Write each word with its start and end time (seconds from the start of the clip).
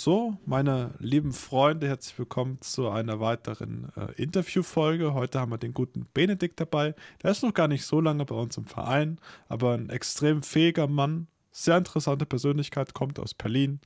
So, 0.00 0.36
meine 0.46 0.94
lieben 1.00 1.32
Freunde, 1.32 1.88
herzlich 1.88 2.16
willkommen 2.20 2.60
zu 2.60 2.88
einer 2.88 3.18
weiteren 3.18 3.90
äh, 3.96 4.12
Interviewfolge. 4.12 5.12
Heute 5.12 5.40
haben 5.40 5.50
wir 5.50 5.58
den 5.58 5.74
guten 5.74 6.06
Benedikt 6.14 6.60
dabei. 6.60 6.94
Der 7.20 7.32
ist 7.32 7.42
noch 7.42 7.52
gar 7.52 7.66
nicht 7.66 7.84
so 7.84 8.00
lange 8.00 8.24
bei 8.24 8.36
uns 8.36 8.56
im 8.56 8.66
Verein, 8.66 9.18
aber 9.48 9.74
ein 9.74 9.90
extrem 9.90 10.44
fähiger 10.44 10.86
Mann, 10.86 11.26
sehr 11.50 11.76
interessante 11.76 12.26
Persönlichkeit, 12.26 12.94
kommt 12.94 13.18
aus 13.18 13.34
Berlin. 13.34 13.80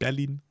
Berlin 0.00 0.42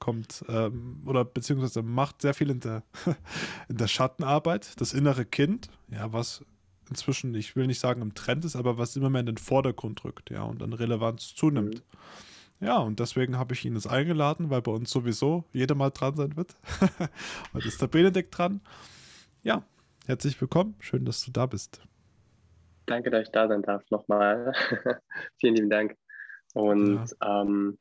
kommt 0.00 0.44
ähm, 0.48 1.00
oder 1.06 1.24
beziehungsweise 1.24 1.82
macht 1.82 2.20
sehr 2.20 2.34
viel 2.34 2.50
in 2.50 2.58
der, 2.58 2.82
in 3.68 3.76
der 3.76 3.86
Schattenarbeit, 3.86 4.80
das 4.80 4.94
innere 4.94 5.26
Kind, 5.26 5.70
ja, 5.92 6.12
was 6.12 6.44
inzwischen, 6.88 7.36
ich 7.36 7.54
will 7.54 7.68
nicht 7.68 7.78
sagen 7.78 8.02
im 8.02 8.16
Trend 8.16 8.44
ist, 8.44 8.56
aber 8.56 8.78
was 8.78 8.96
immer 8.96 9.10
mehr 9.10 9.20
in 9.20 9.26
den 9.26 9.38
Vordergrund 9.38 10.02
rückt, 10.02 10.28
ja, 10.30 10.42
und 10.42 10.60
an 10.60 10.72
Relevanz 10.72 11.36
zunimmt. 11.36 11.76
Mhm. 11.76 12.20
Ja, 12.60 12.76
und 12.76 13.00
deswegen 13.00 13.38
habe 13.38 13.54
ich 13.54 13.64
ihn 13.64 13.74
jetzt 13.74 13.86
eingeladen, 13.86 14.50
weil 14.50 14.60
bei 14.60 14.70
uns 14.70 14.90
sowieso 14.90 15.44
jeder 15.50 15.74
mal 15.74 15.88
dran 15.88 16.14
sein 16.14 16.36
wird. 16.36 16.54
Heute 17.54 17.68
ist 17.68 17.80
der 17.80 17.86
Benedikt 17.86 18.36
dran. 18.36 18.60
Ja, 19.42 19.64
herzlich 20.06 20.38
willkommen. 20.38 20.74
Schön, 20.78 21.06
dass 21.06 21.24
du 21.24 21.30
da 21.30 21.46
bist. 21.46 21.80
Danke, 22.84 23.08
dass 23.08 23.22
ich 23.22 23.30
da 23.30 23.48
sein 23.48 23.62
darf. 23.62 23.82
Nochmal. 23.90 24.52
Vielen 25.36 25.54
lieben 25.54 25.70
Dank. 25.70 25.96
Und 26.52 27.06
ja, 27.22 27.40
ähm, 27.42 27.78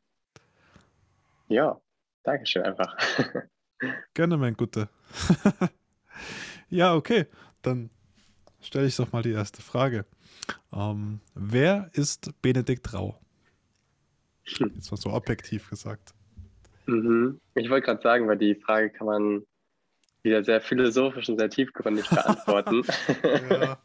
ja 1.50 1.82
Dankeschön 2.24 2.64
einfach. 2.64 2.96
Gerne, 4.14 4.38
mein 4.38 4.54
Guter. 4.56 4.88
ja, 6.70 6.96
okay. 6.96 7.26
Dann 7.62 7.90
stelle 8.62 8.88
ich 8.88 8.96
doch 8.96 9.12
mal 9.12 9.24
die 9.24 9.32
erste 9.34 9.62
Frage. 9.62 10.06
Ähm, 10.72 11.20
wer 11.34 11.90
ist 11.94 12.32
Benedikt 12.42 12.94
Rau? 12.94 13.20
Jetzt 14.58 14.92
war 14.92 14.98
so 14.98 15.12
objektiv 15.12 15.70
gesagt. 15.70 16.14
Mhm. 16.86 17.40
Ich 17.56 17.70
wollte 17.70 17.86
gerade 17.86 18.02
sagen, 18.02 18.28
weil 18.28 18.38
die 18.38 18.56
Frage 18.56 18.90
kann 18.90 19.08
man 19.08 19.46
wieder 20.24 20.44
sehr 20.44 20.62
philosophisch 20.62 21.30
und 21.30 21.38
sehr 21.38 21.50
tiefgründig 21.50 22.10
beantworten. 22.10 22.84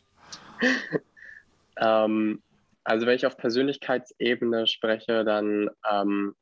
ähm, 1.77 2.43
also 2.83 3.07
wenn 3.07 3.17
ich 3.17 3.27
auf 3.27 3.37
Persönlichkeitsebene 3.37 4.67
spreche, 4.67 5.25
dann 5.25 5.71
ähm, 5.91 6.35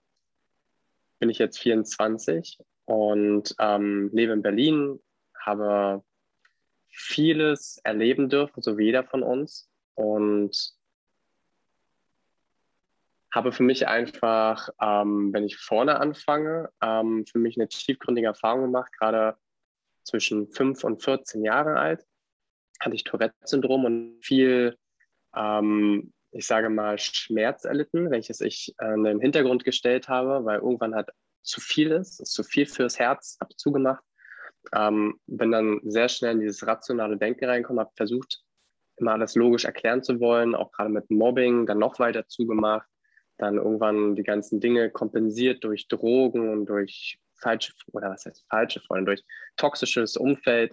bin 1.18 1.30
ich 1.30 1.38
jetzt 1.38 1.58
24 1.58 2.58
und 2.84 3.54
ähm, 3.58 4.10
lebe 4.12 4.32
in 4.32 4.42
Berlin, 4.42 4.98
habe 5.38 6.02
vieles 6.88 7.78
erleben 7.84 8.28
dürfen, 8.28 8.62
so 8.62 8.76
wie 8.76 8.86
jeder 8.86 9.04
von 9.04 9.22
uns. 9.22 9.68
Und 9.94 10.74
habe 13.32 13.52
für 13.52 13.62
mich 13.62 13.88
einfach, 13.88 14.68
ähm, 14.80 15.32
wenn 15.32 15.44
ich 15.44 15.56
vorne 15.56 15.98
anfange, 15.98 16.68
ähm, 16.82 17.24
für 17.26 17.38
mich 17.38 17.56
eine 17.56 17.68
tiefgründige 17.68 18.28
Erfahrung 18.28 18.62
gemacht. 18.62 18.92
Gerade 18.98 19.36
zwischen 20.04 20.48
5 20.48 20.84
und 20.84 21.02
14 21.02 21.42
Jahre 21.42 21.76
alt 21.78 22.04
hatte 22.80 22.94
ich 22.94 23.04
Tourette-Syndrom 23.04 23.84
und 23.86 24.18
viel, 24.22 24.76
ähm, 25.34 26.12
ich 26.30 26.46
sage 26.46 26.68
mal, 26.68 26.98
Schmerz 26.98 27.64
erlitten, 27.64 28.10
welches 28.10 28.40
ich 28.42 28.74
äh, 28.78 28.94
in 28.94 29.04
den 29.04 29.20
Hintergrund 29.20 29.64
gestellt 29.64 30.08
habe, 30.08 30.44
weil 30.44 30.58
irgendwann 30.58 30.94
halt 30.94 31.08
zu 31.42 31.60
viel 31.60 31.90
ist, 31.90 32.20
ist 32.20 32.32
zu 32.32 32.42
viel 32.42 32.66
fürs 32.66 32.98
Herz, 32.98 33.38
habe 33.40 33.56
zugemacht. 33.56 34.04
Ähm, 34.74 35.18
bin 35.26 35.50
dann 35.50 35.80
sehr 35.84 36.08
schnell 36.08 36.32
in 36.32 36.40
dieses 36.40 36.66
rationale 36.66 37.16
Denken 37.16 37.46
reingekommen, 37.46 37.80
habe 37.80 37.92
versucht, 37.96 38.42
immer 38.96 39.12
alles 39.12 39.34
logisch 39.34 39.64
erklären 39.64 40.02
zu 40.02 40.20
wollen, 40.20 40.54
auch 40.54 40.70
gerade 40.70 40.90
mit 40.90 41.10
Mobbing, 41.10 41.66
dann 41.66 41.78
noch 41.78 41.98
weiter 41.98 42.28
zugemacht 42.28 42.86
dann 43.42 43.56
irgendwann 43.56 44.14
die 44.14 44.22
ganzen 44.22 44.60
Dinge 44.60 44.90
kompensiert 44.90 45.64
durch 45.64 45.88
Drogen 45.88 46.48
und 46.48 46.66
durch 46.66 47.18
falsche, 47.40 47.72
oder 47.92 48.10
was 48.10 48.24
heißt 48.24 48.46
falsche 48.48 48.80
Freunde, 48.80 49.06
durch 49.06 49.24
toxisches 49.56 50.16
Umfeld 50.16 50.72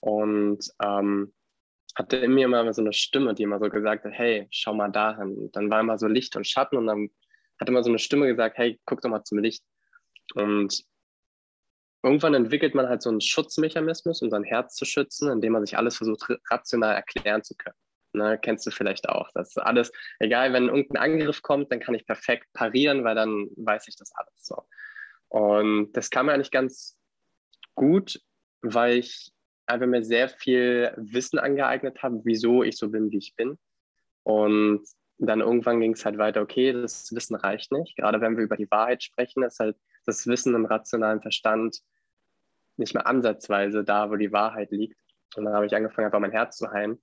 und 0.00 0.68
ähm, 0.82 1.32
hatte 1.94 2.16
in 2.16 2.34
mir 2.34 2.46
immer 2.46 2.72
so 2.72 2.82
eine 2.82 2.92
Stimme, 2.92 3.34
die 3.34 3.44
immer 3.44 3.58
so 3.58 3.68
gesagt 3.68 4.04
hat, 4.04 4.12
hey, 4.12 4.46
schau 4.50 4.74
mal 4.74 4.88
dahin. 4.88 5.36
Und 5.36 5.56
dann 5.56 5.70
war 5.70 5.80
immer 5.80 5.98
so 5.98 6.06
Licht 6.06 6.36
und 6.36 6.46
Schatten 6.46 6.76
und 6.76 6.86
dann 6.86 7.08
hat 7.60 7.68
immer 7.68 7.82
so 7.82 7.90
eine 7.90 7.98
Stimme 7.98 8.26
gesagt, 8.26 8.58
hey, 8.58 8.80
guck 8.84 9.00
doch 9.00 9.10
mal 9.10 9.24
zum 9.24 9.38
Licht. 9.38 9.64
Und 10.34 10.84
irgendwann 12.02 12.34
entwickelt 12.34 12.74
man 12.74 12.88
halt 12.88 13.02
so 13.02 13.10
einen 13.10 13.20
Schutzmechanismus, 13.20 14.22
um 14.22 14.30
sein 14.30 14.44
Herz 14.44 14.74
zu 14.76 14.84
schützen, 14.84 15.30
indem 15.30 15.52
man 15.52 15.64
sich 15.64 15.76
alles 15.76 15.96
versucht, 15.96 16.24
rational 16.50 16.94
erklären 16.94 17.42
zu 17.42 17.54
können. 17.56 17.76
Ne, 18.18 18.36
kennst 18.36 18.66
du 18.66 18.72
vielleicht 18.72 19.08
auch. 19.08 19.30
Das 19.32 19.50
ist 19.50 19.58
alles, 19.58 19.92
egal, 20.18 20.52
wenn 20.52 20.66
irgendein 20.66 21.00
Angriff 21.00 21.40
kommt, 21.40 21.70
dann 21.70 21.78
kann 21.78 21.94
ich 21.94 22.04
perfekt 22.04 22.46
parieren, 22.52 23.04
weil 23.04 23.14
dann 23.14 23.48
weiß 23.56 23.86
ich 23.86 23.94
das 23.94 24.12
alles 24.12 24.44
so. 24.44 24.64
Und 25.28 25.92
das 25.92 26.10
kam 26.10 26.26
mir 26.26 26.32
eigentlich 26.32 26.50
ganz 26.50 26.98
gut, 27.76 28.20
weil 28.60 28.98
ich 28.98 29.32
einfach 29.66 29.86
mir 29.86 30.02
sehr 30.02 30.28
viel 30.28 30.92
Wissen 30.96 31.38
angeeignet 31.38 32.02
habe, 32.02 32.20
wieso 32.24 32.64
ich 32.64 32.76
so 32.76 32.90
bin, 32.90 33.12
wie 33.12 33.18
ich 33.18 33.36
bin. 33.36 33.56
Und 34.24 34.84
dann 35.18 35.40
irgendwann 35.40 35.80
ging 35.80 35.92
es 35.92 36.04
halt 36.04 36.18
weiter, 36.18 36.42
okay, 36.42 36.72
das 36.72 37.14
Wissen 37.14 37.36
reicht 37.36 37.70
nicht. 37.70 37.94
Gerade 37.96 38.20
wenn 38.20 38.36
wir 38.36 38.44
über 38.44 38.56
die 38.56 38.70
Wahrheit 38.70 39.04
sprechen, 39.04 39.44
ist 39.44 39.60
halt 39.60 39.76
das 40.06 40.26
Wissen 40.26 40.56
im 40.56 40.66
rationalen 40.66 41.22
Verstand 41.22 41.82
nicht 42.78 42.94
mehr 42.94 43.06
ansatzweise 43.06 43.84
da, 43.84 44.10
wo 44.10 44.16
die 44.16 44.32
Wahrheit 44.32 44.72
liegt. 44.72 44.98
Und 45.36 45.44
dann 45.44 45.54
habe 45.54 45.66
ich 45.66 45.76
angefangen, 45.76 46.06
einfach 46.06 46.20
mein 46.20 46.32
Herz 46.32 46.56
zu 46.56 46.68
heilen 46.68 46.98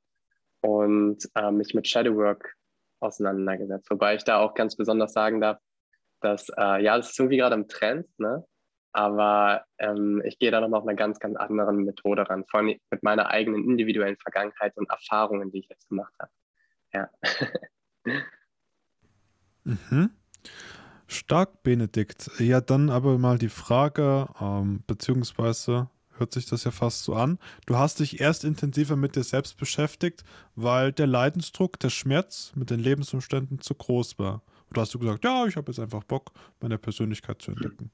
und 0.66 1.30
äh, 1.36 1.52
mich 1.52 1.74
mit 1.74 1.88
Shadowwork 1.88 2.56
auseinandergesetzt. 3.00 3.90
Wobei 3.92 4.16
ich 4.16 4.24
da 4.24 4.40
auch 4.40 4.56
ganz 4.56 4.76
besonders 4.76 5.14
sagen 5.14 5.40
darf, 5.42 5.59
dass, 6.22 6.50
äh, 6.58 6.84
ja, 6.84 6.98
das 6.98 7.12
ist 7.12 7.20
irgendwie 7.20 7.38
gerade 7.38 7.56
im 7.56 7.68
Trend, 7.68 8.08
ne? 8.18 8.44
aber 8.94 9.66
ähm, 9.78 10.22
ich 10.26 10.40
gehe 10.40 10.52
da 10.52 10.62
nochmal 10.62 10.80
auf 10.80 10.88
eine 10.88 10.96
ganz, 10.96 11.20
ganz 11.20 11.36
andere 11.36 11.74
Methode 11.74 12.28
ran, 12.28 12.46
vor 12.50 12.62
allem 12.62 12.80
mit 12.90 13.03
meiner 13.03 13.30
eigenen 13.30 13.64
individuellen 13.64 14.18
Vergangenheit 14.18 14.76
und 14.78 14.90
Erfahrungen, 14.90 15.52
die 15.52 15.59
ich 15.59 15.70
jetzt 15.70 15.88
gemacht 15.90 16.14
habe. 16.20 16.31
Ja. 16.94 17.09
mhm. 19.66 20.12
Stark, 21.08 21.62
Benedikt. 21.62 22.32
Ja, 22.40 22.62
dann 22.62 22.90
aber 22.90 23.18
mal 23.18 23.38
die 23.38 23.50
Frage, 23.50 24.28
ähm, 24.42 24.84
beziehungsweise 24.88 25.90
hört 26.18 26.34
sich 26.34 26.46
das 26.46 26.64
ja 26.64 26.72
fast 26.72 27.03
so 27.03 27.14
an. 27.14 27.40
Du 27.66 27.78
hast 27.78 28.00
dich 28.00 28.20
erst 28.20 28.44
intensiver 28.44 28.96
mit 28.96 29.16
dir 29.16 29.24
selbst 29.24 29.58
beschäftigt, 29.58 30.24
weil 30.56 30.92
der 30.92 31.08
Leidensdruck, 31.08 31.80
der 31.80 31.90
Schmerz 31.90 32.52
mit 32.56 32.70
den 32.70 32.80
Lebensumständen 32.80 33.59
zu 33.62 33.76
groß 33.76 34.20
war. 34.20 34.42
Und 34.68 34.78
da 34.78 34.81
hast 34.81 34.94
du 34.94 35.00
gesagt, 35.00 35.24
ja, 35.24 35.46
ich 35.46 35.56
habe 35.56 35.72
jetzt 35.72 35.80
einfach 35.80 36.03
Bock, 36.03 36.31
meine 36.59 36.78
Persönlichkeit 36.78 37.42
zu 37.42 37.52
entdecken. 37.52 37.92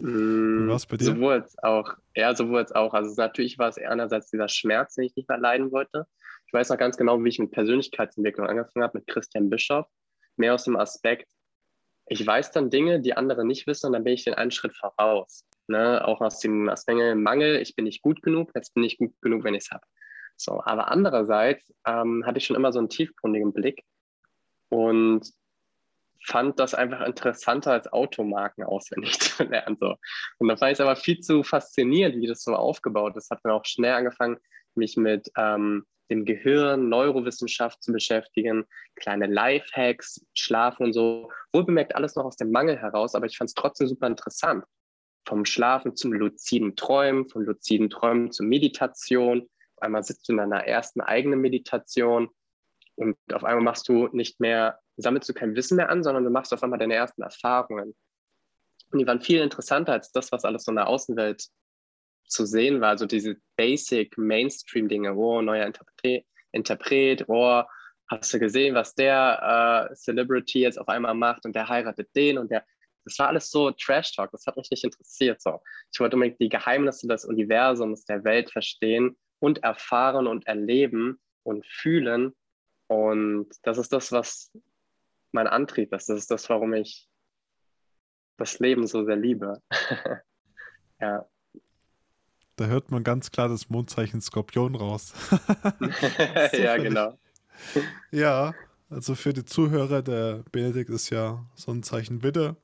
Mm, 0.00 0.68
was 0.68 0.86
bei 0.86 0.96
dir? 0.96 1.04
Sowohl 1.04 1.32
als 1.34 1.58
auch, 1.62 1.94
ja, 2.14 2.34
sowohl 2.34 2.58
als 2.58 2.72
auch. 2.72 2.94
Also 2.94 3.14
natürlich 3.16 3.58
war 3.58 3.68
es 3.68 3.76
eher 3.76 3.90
einerseits 3.90 4.30
dieser 4.30 4.48
Schmerz, 4.48 4.94
den 4.94 5.04
ich 5.04 5.16
nicht 5.16 5.28
mehr 5.28 5.38
leiden 5.38 5.72
wollte. 5.72 6.06
Ich 6.46 6.52
weiß 6.52 6.70
noch 6.70 6.78
ganz 6.78 6.96
genau, 6.96 7.22
wie 7.22 7.28
ich 7.28 7.38
mit 7.38 7.50
Persönlichkeitsentwicklung 7.50 8.46
angefangen 8.46 8.82
habe, 8.82 8.98
mit 8.98 9.06
Christian 9.06 9.50
Bischoff. 9.50 9.86
Mehr 10.36 10.54
aus 10.54 10.64
dem 10.64 10.76
Aspekt, 10.76 11.28
ich 12.12 12.26
weiß 12.26 12.50
dann 12.50 12.70
Dinge, 12.70 13.00
die 13.00 13.16
andere 13.16 13.44
nicht 13.44 13.68
wissen, 13.68 13.86
und 13.86 13.92
dann 13.92 14.02
bin 14.02 14.14
ich 14.14 14.24
den 14.24 14.34
einen 14.34 14.50
Schritt 14.50 14.74
voraus. 14.74 15.46
Ne? 15.70 16.04
Auch 16.06 16.20
aus 16.20 16.40
dem 16.40 16.68
Aspekt 16.68 17.16
Mangel, 17.16 17.56
ich 17.56 17.76
bin 17.76 17.84
nicht 17.84 18.02
gut 18.02 18.22
genug, 18.22 18.50
jetzt 18.56 18.74
bin 18.74 18.82
ich 18.82 18.98
gut 18.98 19.14
genug, 19.22 19.44
wenn 19.44 19.54
ich 19.54 19.64
es 19.64 19.70
habe. 19.70 19.84
So, 20.36 20.60
aber 20.64 20.90
andererseits 20.90 21.72
ähm, 21.86 22.24
hatte 22.26 22.38
ich 22.38 22.46
schon 22.46 22.56
immer 22.56 22.72
so 22.72 22.80
einen 22.80 22.88
tiefgründigen 22.88 23.52
Blick 23.52 23.84
und 24.68 25.30
fand 26.24 26.58
das 26.58 26.74
einfach 26.74 27.06
interessanter 27.06 27.72
als 27.72 27.92
Automarken 27.92 28.64
auswendig 28.64 29.20
zu 29.20 29.44
lernen. 29.44 29.76
So. 29.78 29.94
Und 30.38 30.48
da 30.48 30.56
fand 30.56 30.72
ich 30.72 30.78
es 30.78 30.80
aber 30.80 30.96
viel 30.96 31.20
zu 31.20 31.44
faszinierend, 31.44 32.16
wie 32.16 32.26
das 32.26 32.42
so 32.42 32.54
aufgebaut 32.54 33.16
ist. 33.16 33.30
Hat 33.30 33.40
dann 33.44 33.52
auch 33.52 33.64
schnell 33.64 33.94
angefangen, 33.94 34.38
mich 34.74 34.96
mit 34.96 35.30
ähm, 35.36 35.86
dem 36.10 36.24
Gehirn, 36.24 36.88
Neurowissenschaft 36.88 37.80
zu 37.82 37.92
beschäftigen, 37.92 38.64
kleine 38.96 39.26
Lifehacks, 39.26 40.26
Schlafen 40.34 40.86
und 40.86 40.92
so. 40.94 41.30
Wohlbemerkt 41.52 41.94
alles 41.94 42.16
noch 42.16 42.24
aus 42.24 42.36
dem 42.36 42.50
Mangel 42.50 42.76
heraus, 42.76 43.14
aber 43.14 43.26
ich 43.26 43.36
fand 43.36 43.50
es 43.50 43.54
trotzdem 43.54 43.86
super 43.86 44.08
interessant 44.08 44.64
vom 45.26 45.44
Schlafen 45.44 45.96
zum 45.96 46.12
luziden 46.12 46.76
Träumen, 46.76 47.28
vom 47.28 47.42
luziden 47.42 47.90
Träumen 47.90 48.32
zur 48.32 48.46
Meditation. 48.46 49.42
Auf 49.76 49.82
einmal 49.82 50.02
sitzt 50.02 50.28
du 50.28 50.32
in 50.32 50.38
deiner 50.38 50.66
ersten 50.66 51.00
eigenen 51.00 51.40
Meditation 51.40 52.30
und 52.96 53.16
auf 53.32 53.44
einmal 53.44 53.62
machst 53.62 53.88
du 53.88 54.08
nicht 54.08 54.40
mehr, 54.40 54.78
sammelst 54.96 55.28
du 55.28 55.34
kein 55.34 55.54
Wissen 55.54 55.76
mehr 55.76 55.88
an, 55.88 56.02
sondern 56.02 56.24
du 56.24 56.30
machst 56.30 56.52
auf 56.52 56.62
einmal 56.62 56.78
deine 56.78 56.94
ersten 56.94 57.22
Erfahrungen. 57.22 57.94
Und 58.92 58.98
die 58.98 59.06
waren 59.06 59.20
viel 59.20 59.40
interessanter 59.40 59.92
als 59.92 60.12
das, 60.12 60.32
was 60.32 60.44
alles 60.44 60.64
so 60.64 60.72
in 60.72 60.76
der 60.76 60.88
Außenwelt 60.88 61.46
zu 62.26 62.44
sehen 62.44 62.80
war. 62.80 62.90
Also 62.90 63.06
diese 63.06 63.36
Basic 63.56 64.16
Mainstream-Dinge, 64.18 65.14
oh, 65.14 65.40
neuer 65.42 65.66
Interpret, 65.66 66.26
Interpret, 66.52 67.24
oh, 67.28 67.62
hast 68.08 68.34
du 68.34 68.38
gesehen, 68.38 68.74
was 68.74 68.94
der 68.94 69.88
äh, 69.90 69.94
Celebrity 69.94 70.60
jetzt 70.60 70.78
auf 70.78 70.88
einmal 70.88 71.14
macht 71.14 71.44
und 71.46 71.54
der 71.54 71.68
heiratet 71.68 72.08
den 72.14 72.38
und 72.38 72.50
der 72.50 72.64
das 73.04 73.18
war 73.18 73.28
alles 73.28 73.50
so 73.50 73.70
Trash-Talk, 73.70 74.30
das 74.30 74.46
hat 74.46 74.56
mich 74.56 74.70
nicht 74.70 74.84
interessiert. 74.84 75.40
So. 75.40 75.60
Ich 75.92 76.00
wollte 76.00 76.16
unbedingt 76.16 76.40
die 76.40 76.48
Geheimnisse 76.48 77.06
des 77.08 77.24
Universums, 77.24 78.04
der 78.04 78.24
Welt 78.24 78.50
verstehen 78.50 79.16
und 79.38 79.62
erfahren 79.62 80.26
und 80.26 80.46
erleben 80.46 81.20
und 81.42 81.66
fühlen. 81.66 82.34
Und 82.88 83.48
das 83.62 83.78
ist 83.78 83.92
das, 83.92 84.12
was 84.12 84.52
mein 85.32 85.46
Antrieb 85.46 85.92
ist. 85.94 86.08
Das 86.08 86.18
ist 86.18 86.30
das, 86.30 86.48
warum 86.50 86.74
ich 86.74 87.08
das 88.36 88.58
Leben 88.58 88.86
so 88.86 89.04
sehr 89.04 89.16
liebe. 89.16 89.62
ja. 91.00 91.26
Da 92.56 92.66
hört 92.66 92.90
man 92.90 93.04
ganz 93.04 93.30
klar 93.30 93.48
das 93.48 93.70
Mondzeichen 93.70 94.20
Skorpion 94.20 94.74
raus. 94.74 95.14
ja, 96.52 96.76
genau. 96.76 97.18
Ja, 98.10 98.54
also 98.88 99.14
für 99.14 99.32
die 99.32 99.44
Zuhörer, 99.44 100.02
der 100.02 100.44
Benedikt 100.50 100.90
ist 100.90 101.10
ja 101.10 101.46
Sonnenzeichen 101.54 102.22
Widder. 102.22 102.56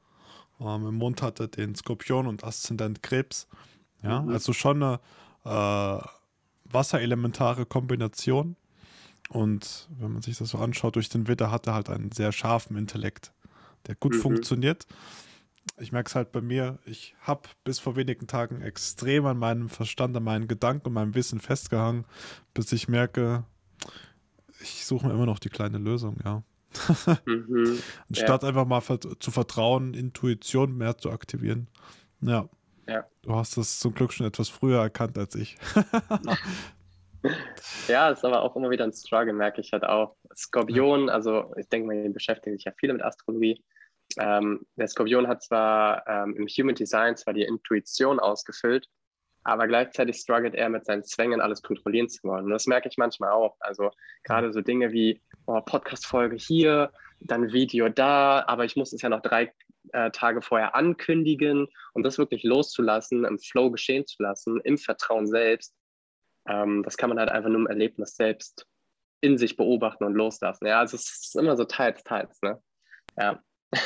Ähm, 0.60 0.86
Im 0.86 0.94
Mond 0.94 1.22
hat 1.22 1.40
er 1.40 1.48
den 1.48 1.74
Skorpion 1.74 2.26
und 2.26 2.44
Aszendent 2.44 3.02
Krebs. 3.02 3.48
Ja, 4.02 4.22
mhm. 4.22 4.30
also 4.30 4.52
schon 4.52 4.82
eine 4.82 5.00
äh, 5.44 6.06
wasserelementare 6.64 7.66
Kombination. 7.66 8.56
Und 9.28 9.88
wenn 9.98 10.12
man 10.12 10.22
sich 10.22 10.38
das 10.38 10.50
so 10.50 10.58
anschaut, 10.58 10.96
durch 10.96 11.08
den 11.08 11.26
Widder 11.26 11.50
hat 11.50 11.66
er 11.66 11.74
halt 11.74 11.90
einen 11.90 12.12
sehr 12.12 12.32
scharfen 12.32 12.76
Intellekt, 12.76 13.32
der 13.86 13.96
gut 13.96 14.14
mhm. 14.14 14.20
funktioniert. 14.20 14.86
Ich 15.78 15.90
merke 15.90 16.08
es 16.08 16.14
halt 16.14 16.30
bei 16.30 16.40
mir, 16.40 16.78
ich 16.84 17.16
habe 17.20 17.48
bis 17.64 17.80
vor 17.80 17.96
wenigen 17.96 18.28
Tagen 18.28 18.62
extrem 18.62 19.26
an 19.26 19.36
meinem 19.36 19.68
Verstand, 19.68 20.16
an 20.16 20.22
meinen 20.22 20.46
Gedanken 20.46 20.86
und 20.86 20.92
meinem 20.94 21.14
Wissen 21.14 21.40
festgehangen, 21.40 22.04
bis 22.54 22.70
ich 22.72 22.88
merke, 22.88 23.44
ich 24.60 24.86
suche 24.86 25.06
mir 25.06 25.12
immer 25.12 25.26
noch 25.26 25.40
die 25.40 25.48
kleine 25.48 25.78
Lösung, 25.78 26.18
ja. 26.24 26.44
mhm. 27.26 27.78
Anstatt 28.08 28.42
ja. 28.42 28.48
einfach 28.48 28.66
mal 28.66 28.82
zu 28.82 29.30
vertrauen, 29.30 29.94
Intuition 29.94 30.76
mehr 30.76 30.98
zu 30.98 31.10
aktivieren. 31.10 31.68
Ja. 32.20 32.48
ja. 32.86 33.06
Du 33.22 33.34
hast 33.34 33.56
das 33.56 33.78
zum 33.78 33.94
Glück 33.94 34.12
schon 34.12 34.26
etwas 34.26 34.48
früher 34.48 34.80
erkannt 34.80 35.18
als 35.18 35.34
ich. 35.34 35.56
ja, 37.88 38.10
ist 38.10 38.24
aber 38.24 38.42
auch 38.42 38.56
immer 38.56 38.70
wieder 38.70 38.84
ein 38.84 38.92
Struggle, 38.92 39.32
merke 39.32 39.60
ich 39.60 39.72
halt 39.72 39.84
auch. 39.84 40.16
Skorpion, 40.34 41.08
also 41.08 41.52
ich 41.56 41.68
denke 41.68 41.86
mal, 41.86 42.02
die 42.02 42.08
beschäftigen 42.08 42.56
sich 42.56 42.64
ja 42.64 42.72
viele 42.78 42.92
mit 42.92 43.02
Astrologie. 43.02 43.62
Ähm, 44.18 44.66
der 44.76 44.88
Skorpion 44.88 45.28
hat 45.28 45.42
zwar 45.42 46.06
ähm, 46.06 46.36
im 46.36 46.46
Human 46.46 46.74
Design 46.74 47.16
zwar 47.16 47.34
die 47.34 47.42
Intuition 47.42 48.20
ausgefüllt, 48.20 48.88
aber 49.42 49.66
gleichzeitig 49.66 50.16
struggelt 50.16 50.54
er 50.54 50.68
mit 50.68 50.86
seinen 50.86 51.04
Zwängen, 51.04 51.40
alles 51.40 51.62
kontrollieren 51.62 52.08
zu 52.08 52.22
wollen. 52.24 52.44
Und 52.44 52.50
das 52.50 52.66
merke 52.66 52.88
ich 52.88 52.98
manchmal 52.98 53.30
auch. 53.30 53.56
Also 53.60 53.90
gerade 54.24 54.52
so 54.52 54.60
Dinge 54.60 54.92
wie 54.92 55.22
oh, 55.46 55.60
Podcast-Folge 55.60 56.36
hier, 56.36 56.92
dann 57.20 57.52
Video 57.52 57.88
da, 57.88 58.44
aber 58.46 58.64
ich 58.64 58.76
muss 58.76 58.92
es 58.92 59.02
ja 59.02 59.08
noch 59.08 59.22
drei 59.22 59.52
äh, 59.92 60.10
Tage 60.10 60.42
vorher 60.42 60.74
ankündigen 60.74 61.68
und 61.94 62.02
das 62.02 62.18
wirklich 62.18 62.42
loszulassen, 62.42 63.24
im 63.24 63.38
Flow 63.38 63.70
geschehen 63.70 64.06
zu 64.06 64.22
lassen, 64.22 64.60
im 64.64 64.78
Vertrauen 64.78 65.26
selbst. 65.26 65.74
Ähm, 66.48 66.82
das 66.82 66.96
kann 66.96 67.08
man 67.08 67.18
halt 67.18 67.30
einfach 67.30 67.48
nur 67.48 67.60
im 67.60 67.66
Erlebnis 67.66 68.16
selbst 68.16 68.66
in 69.20 69.38
sich 69.38 69.56
beobachten 69.56 70.04
und 70.04 70.14
loslassen. 70.14 70.66
Ja, 70.66 70.80
also 70.80 70.96
es 70.96 71.26
ist 71.26 71.36
immer 71.36 71.56
so 71.56 71.64
teils, 71.64 72.02
teils, 72.04 72.40
ne? 72.42 72.60
Ja. 73.16 73.42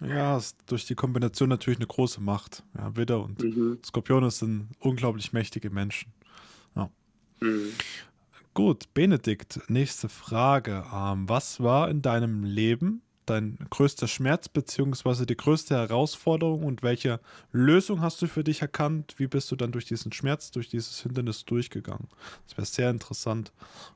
ja, 0.00 0.36
ist 0.36 0.58
durch 0.66 0.84
die 0.84 0.94
Kombination 0.94 1.48
natürlich 1.48 1.78
eine 1.78 1.86
große 1.86 2.20
Macht. 2.20 2.62
Ja, 2.76 2.96
Widder 2.96 3.22
und 3.22 3.42
mhm. 3.42 3.80
Skorpione 3.84 4.30
sind 4.30 4.70
unglaublich 4.80 5.32
mächtige 5.32 5.70
Menschen. 5.70 6.12
Ja. 6.74 6.90
Mhm. 7.40 7.72
Gut, 8.54 8.92
Benedikt, 8.92 9.60
nächste 9.68 10.10
Frage. 10.10 10.84
Ähm, 10.92 11.26
was 11.26 11.60
war 11.60 11.88
in 11.88 12.02
deinem 12.02 12.44
Leben 12.44 13.00
dein 13.24 13.56
größter 13.70 14.08
Schmerz 14.08 14.50
beziehungsweise 14.50 15.24
die 15.24 15.38
größte 15.38 15.74
Herausforderung 15.74 16.64
und 16.64 16.82
welche 16.82 17.20
Lösung 17.50 18.02
hast 18.02 18.20
du 18.20 18.26
für 18.26 18.44
dich 18.44 18.60
erkannt? 18.60 19.14
Wie 19.16 19.26
bist 19.26 19.50
du 19.50 19.56
dann 19.56 19.72
durch 19.72 19.86
diesen 19.86 20.12
Schmerz, 20.12 20.50
durch 20.50 20.68
dieses 20.68 21.00
Hindernis 21.00 21.46
durchgegangen? 21.46 22.08
Das 22.46 22.58
wäre 22.58 22.66
sehr 22.66 22.90
interessant, 22.90 23.52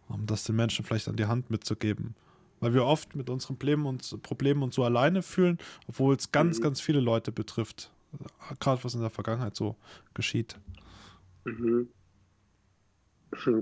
um 0.09 0.25
das 0.25 0.45
den 0.45 0.57
Menschen 0.57 0.87
vielleicht 0.87 1.09
an 1.09 1.17
die 1.17 1.27
Hand 1.27 1.51
mitzugeben. 1.51 2.15
Weil 2.61 2.73
wir 2.73 2.87
oft 2.87 3.15
mit 3.15 3.29
unseren 3.29 3.57
Problemen 3.57 3.85
und, 3.85 4.23
Problemen 4.23 4.63
und 4.63 4.73
so 4.73 4.85
alleine 4.85 5.23
fühlen, 5.23 5.59
obwohl 5.87 6.17
es 6.17 6.33
ganz, 6.33 6.61
mhm. 6.61 6.63
ganz 6.63 6.81
viele 6.81 7.01
Leute 7.01 7.31
betrifft. 7.31 7.91
Gerade 8.59 8.83
was 8.85 8.95
in 8.95 9.03
der 9.03 9.11
Vergangenheit 9.11 9.55
so 9.55 9.77
geschieht. 10.15 10.57
Mhm. 11.45 11.89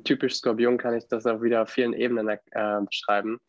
Typisch 0.05 0.37
Skorpion 0.37 0.79
kann 0.79 0.95
ich 0.95 1.07
das 1.09 1.27
auf 1.27 1.43
wieder 1.43 1.67
vielen 1.67 1.93
Ebenen 1.93 2.29
äh, 2.29 2.81
beschreiben. 2.85 3.41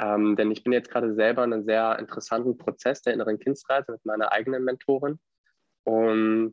Ähm, 0.00 0.36
denn 0.36 0.50
ich 0.50 0.62
bin 0.62 0.72
jetzt 0.72 0.90
gerade 0.90 1.14
selber 1.14 1.44
in 1.44 1.52
einem 1.52 1.64
sehr 1.64 1.98
interessanten 1.98 2.58
Prozess 2.58 3.02
der 3.02 3.14
inneren 3.14 3.38
Kindsreise 3.38 3.92
mit 3.92 4.04
meiner 4.04 4.32
eigenen 4.32 4.64
Mentorin. 4.64 5.18
Und 5.84 6.52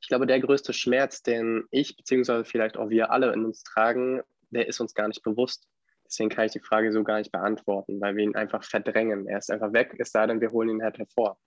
ich 0.00 0.08
glaube, 0.08 0.26
der 0.26 0.40
größte 0.40 0.72
Schmerz, 0.72 1.22
den 1.22 1.64
ich 1.70 1.96
beziehungsweise 1.96 2.44
vielleicht 2.44 2.76
auch 2.76 2.90
wir 2.90 3.10
alle 3.10 3.32
in 3.32 3.44
uns 3.44 3.62
tragen, 3.62 4.22
der 4.50 4.68
ist 4.68 4.80
uns 4.80 4.94
gar 4.94 5.08
nicht 5.08 5.22
bewusst. 5.22 5.68
Deswegen 6.04 6.30
kann 6.30 6.46
ich 6.46 6.52
die 6.52 6.60
Frage 6.60 6.92
so 6.92 7.04
gar 7.04 7.18
nicht 7.18 7.32
beantworten, 7.32 8.00
weil 8.00 8.16
wir 8.16 8.24
ihn 8.24 8.34
einfach 8.34 8.64
verdrängen. 8.64 9.28
Er 9.28 9.38
ist 9.38 9.50
einfach 9.50 9.72
weg, 9.72 9.94
es 9.98 10.10
sei 10.10 10.26
denn, 10.26 10.40
wir 10.40 10.50
holen 10.50 10.68
ihn 10.68 10.82
halt 10.82 10.98
hervor. 10.98 11.38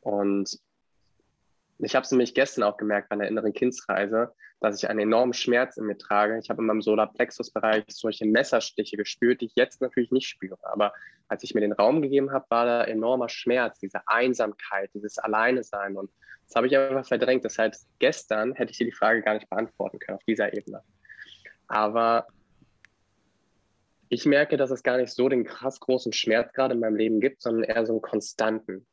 Und 0.00 0.58
ich 1.84 1.94
habe 1.94 2.04
es 2.04 2.10
nämlich 2.10 2.34
gestern 2.34 2.62
auch 2.64 2.76
gemerkt 2.76 3.08
bei 3.08 3.16
der 3.16 3.28
inneren 3.28 3.52
Kindsreise, 3.52 4.32
dass 4.60 4.78
ich 4.78 4.88
einen 4.88 5.00
enormen 5.00 5.32
Schmerz 5.32 5.76
in 5.76 5.86
mir 5.86 5.98
trage. 5.98 6.38
Ich 6.38 6.48
habe 6.50 6.62
in 6.62 6.66
meinem 6.66 6.82
Solarplexus-Bereich 6.82 7.84
solche 7.88 8.26
Messerstiche 8.26 8.96
gespürt, 8.96 9.40
die 9.40 9.46
ich 9.46 9.56
jetzt 9.56 9.80
natürlich 9.80 10.10
nicht 10.10 10.28
spüre. 10.28 10.58
Aber 10.62 10.92
als 11.28 11.42
ich 11.42 11.54
mir 11.54 11.60
den 11.60 11.72
Raum 11.72 12.00
gegeben 12.00 12.32
habe, 12.32 12.46
war 12.48 12.64
da 12.64 12.84
enormer 12.84 13.28
Schmerz, 13.28 13.78
diese 13.80 14.06
Einsamkeit, 14.06 14.90
dieses 14.94 15.18
Alleinesein. 15.18 15.96
Und 15.96 16.10
das 16.46 16.54
habe 16.54 16.66
ich 16.68 16.76
einfach 16.76 17.06
verdrängt. 17.06 17.44
Das 17.44 17.58
heißt, 17.58 17.88
gestern 17.98 18.54
hätte 18.54 18.70
ich 18.70 18.78
dir 18.78 18.86
die 18.86 18.92
Frage 18.92 19.22
gar 19.22 19.34
nicht 19.34 19.50
beantworten 19.50 19.98
können 19.98 20.18
auf 20.18 20.24
dieser 20.24 20.54
Ebene. 20.56 20.82
Aber 21.66 22.26
ich 24.08 24.26
merke, 24.26 24.56
dass 24.56 24.70
es 24.70 24.82
gar 24.82 24.98
nicht 24.98 25.12
so 25.12 25.28
den 25.28 25.44
krass 25.44 25.80
großen 25.80 26.12
Schmerz 26.12 26.52
gerade 26.52 26.74
in 26.74 26.80
meinem 26.80 26.96
Leben 26.96 27.20
gibt, 27.20 27.42
sondern 27.42 27.64
eher 27.64 27.84
so 27.84 27.94
einen 27.94 28.02
konstanten 28.02 28.86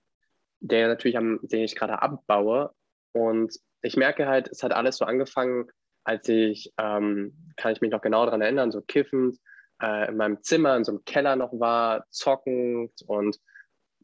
der 0.61 0.87
natürlich 0.87 1.17
am, 1.17 1.39
den 1.41 1.63
ich 1.63 1.75
gerade 1.75 2.01
abbaue. 2.01 2.71
Und 3.13 3.55
ich 3.81 3.97
merke 3.97 4.27
halt, 4.27 4.49
es 4.49 4.63
hat 4.63 4.73
alles 4.73 4.97
so 4.97 5.05
angefangen, 5.05 5.69
als 6.03 6.27
ich, 6.29 6.73
ähm, 6.77 7.53
kann 7.57 7.73
ich 7.73 7.81
mich 7.81 7.91
noch 7.91 8.01
genau 8.01 8.25
daran 8.25 8.41
erinnern, 8.41 8.71
so 8.71 8.81
kiffend 8.81 9.37
äh, 9.81 10.09
in 10.09 10.17
meinem 10.17 10.41
Zimmer, 10.41 10.75
in 10.75 10.83
so 10.83 10.93
einem 10.93 11.05
Keller 11.05 11.35
noch 11.35 11.51
war, 11.59 12.05
zockend 12.09 12.91
und 13.05 13.39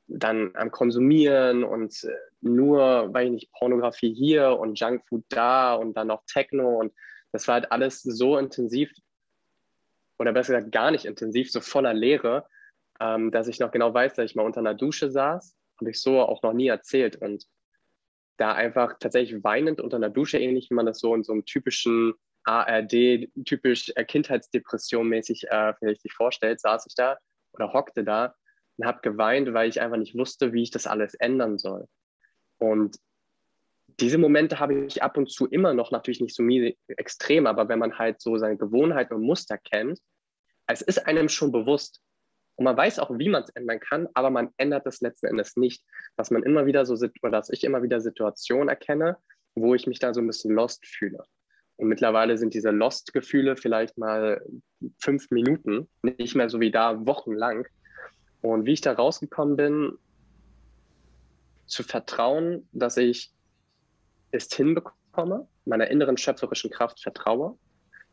dann 0.08 0.52
am 0.56 0.72
Konsumieren 0.72 1.64
und 1.64 2.04
äh, 2.04 2.16
nur, 2.42 3.14
weil 3.14 3.26
ich 3.26 3.32
nicht, 3.32 3.52
Pornografie 3.52 4.14
hier 4.14 4.58
und 4.60 4.80
Junkfood 4.80 5.26
da 5.30 5.74
und 5.74 5.96
dann 5.98 6.08
noch 6.08 6.24
Techno 6.28 6.80
und 6.80 6.94
das 7.32 7.48
war 7.48 7.56
halt 7.56 7.72
alles 7.72 8.02
so 8.04 8.38
intensiv 8.38 8.92
oder 10.18 10.32
besser 10.34 10.54
gesagt 10.54 10.72
gar 10.72 10.92
nicht 10.92 11.06
intensiv, 11.06 11.52
so 11.52 11.62
voller 11.62 11.94
Leere, 11.94 12.48
ähm, 13.00 13.32
dass 13.32 13.48
ich 13.48 13.60
noch 13.60 13.72
genau 13.72 13.94
weiß, 13.94 14.14
dass 14.14 14.26
ich 14.26 14.36
mal 14.36 14.46
unter 14.46 14.60
einer 14.60 14.76
Dusche 14.76 15.12
saß 15.12 15.58
habe 15.80 15.92
ich 15.92 16.02
so 16.02 16.20
auch 16.20 16.42
noch 16.42 16.54
nie 16.54 16.68
erzählt. 16.68 17.16
Und 17.18 17.46
da 18.38 18.54
einfach 18.54 18.96
tatsächlich 19.00 19.44
weinend 19.44 19.82
unter 19.82 19.98
einer 19.98 20.10
Dusche, 20.10 20.38
ähnlich 20.38 20.70
wie 20.70 20.76
man 20.76 20.86
das 20.86 21.00
so 21.00 21.14
in 21.16 21.24
so 21.24 21.34
einem 21.34 21.46
typischen 21.46 22.14
ARD, 22.44 23.30
typisch 23.46 23.92
äh, 23.96 24.06
Kindheitsdepression 24.06 25.08
mäßig 25.08 25.48
äh, 25.50 25.74
vielleicht 25.78 26.02
sich 26.02 26.14
vorstellt, 26.14 26.62
saß 26.62 26.86
ich 26.88 26.96
da 26.96 27.18
oder 27.54 27.74
hockte 27.74 28.04
da 28.04 28.36
und 28.78 28.88
habe 28.88 29.02
geweint, 29.02 29.54
weil 29.54 29.70
ich 29.70 29.82
einfach 29.82 29.98
nicht 29.98 30.16
wusste, 30.16 30.54
wie 30.54 30.64
ich 30.64 30.72
das 30.72 30.88
alles 30.88 31.14
ändern 31.16 31.58
soll. 31.58 31.88
Und 32.58 32.98
diese 34.00 34.18
Momente 34.18 34.60
habe 34.60 34.86
ich 34.86 35.02
ab 35.02 35.18
und 35.18 35.30
zu 35.30 35.48
immer 35.48 35.74
noch, 35.74 35.92
natürlich 35.92 36.22
nicht 36.22 36.36
so 36.36 36.44
extrem, 36.88 37.48
aber 37.48 37.68
wenn 37.68 37.80
man 37.80 37.98
halt 37.98 38.22
so 38.22 38.38
seine 38.38 38.58
Gewohnheiten 38.58 39.14
und 39.14 39.24
Muster 39.24 39.58
kennt, 39.58 40.00
es 40.68 40.82
ist 40.82 41.08
einem 41.08 41.30
schon 41.30 41.52
bewusst, 41.52 42.02
und 42.58 42.66
man 42.66 42.76
weiß 42.76 43.00
auch, 43.00 43.12
wie 43.18 43.30
man 43.30 43.44
es 43.44 43.50
ändern 43.52 43.80
kann, 43.80 44.10
aber 44.16 44.32
man 44.32 44.50
ändert 44.58 44.88
es 44.88 45.00
letzten 45.00 45.28
Endes 45.28 45.56
nicht. 45.58 45.86
Dass 46.18 46.32
man 46.32 46.42
immer 46.42 46.66
wieder 46.66 46.86
so, 46.86 46.96
oder 47.22 47.32
dass 47.32 47.52
ich 47.52 47.64
immer 47.64 47.84
wieder 47.84 48.02
Situationen 48.02 48.68
erkenne, 48.68 49.18
wo 49.54 49.76
ich 49.76 49.86
mich 49.86 50.00
da 50.00 50.14
so 50.14 50.22
ein 50.22 50.28
bisschen 50.28 50.56
lost 50.56 50.86
fühle. 50.86 51.24
Und 51.78 51.88
mittlerweile 51.88 52.36
sind 52.38 52.56
diese 52.56 52.72
Lost-Gefühle 52.72 53.56
vielleicht 53.58 54.00
mal 54.00 54.44
fünf 55.00 55.30
Minuten, 55.30 55.88
nicht 56.02 56.36
mehr 56.36 56.50
so 56.50 56.60
wie 56.60 56.72
da 56.72 57.06
wochenlang. 57.06 57.68
Und 58.42 58.66
wie 58.66 58.74
ich 58.74 58.82
da 58.82 58.94
rausgekommen 58.94 59.56
bin, 59.56 59.98
zu 61.68 61.84
vertrauen, 61.84 62.68
dass 62.72 62.98
ich 62.98 63.32
es 64.32 64.52
hinbekomme, 64.52 65.48
meiner 65.66 65.92
inneren 65.92 66.18
schöpferischen 66.18 66.72
Kraft 66.72 67.02
vertraue, 67.02 67.56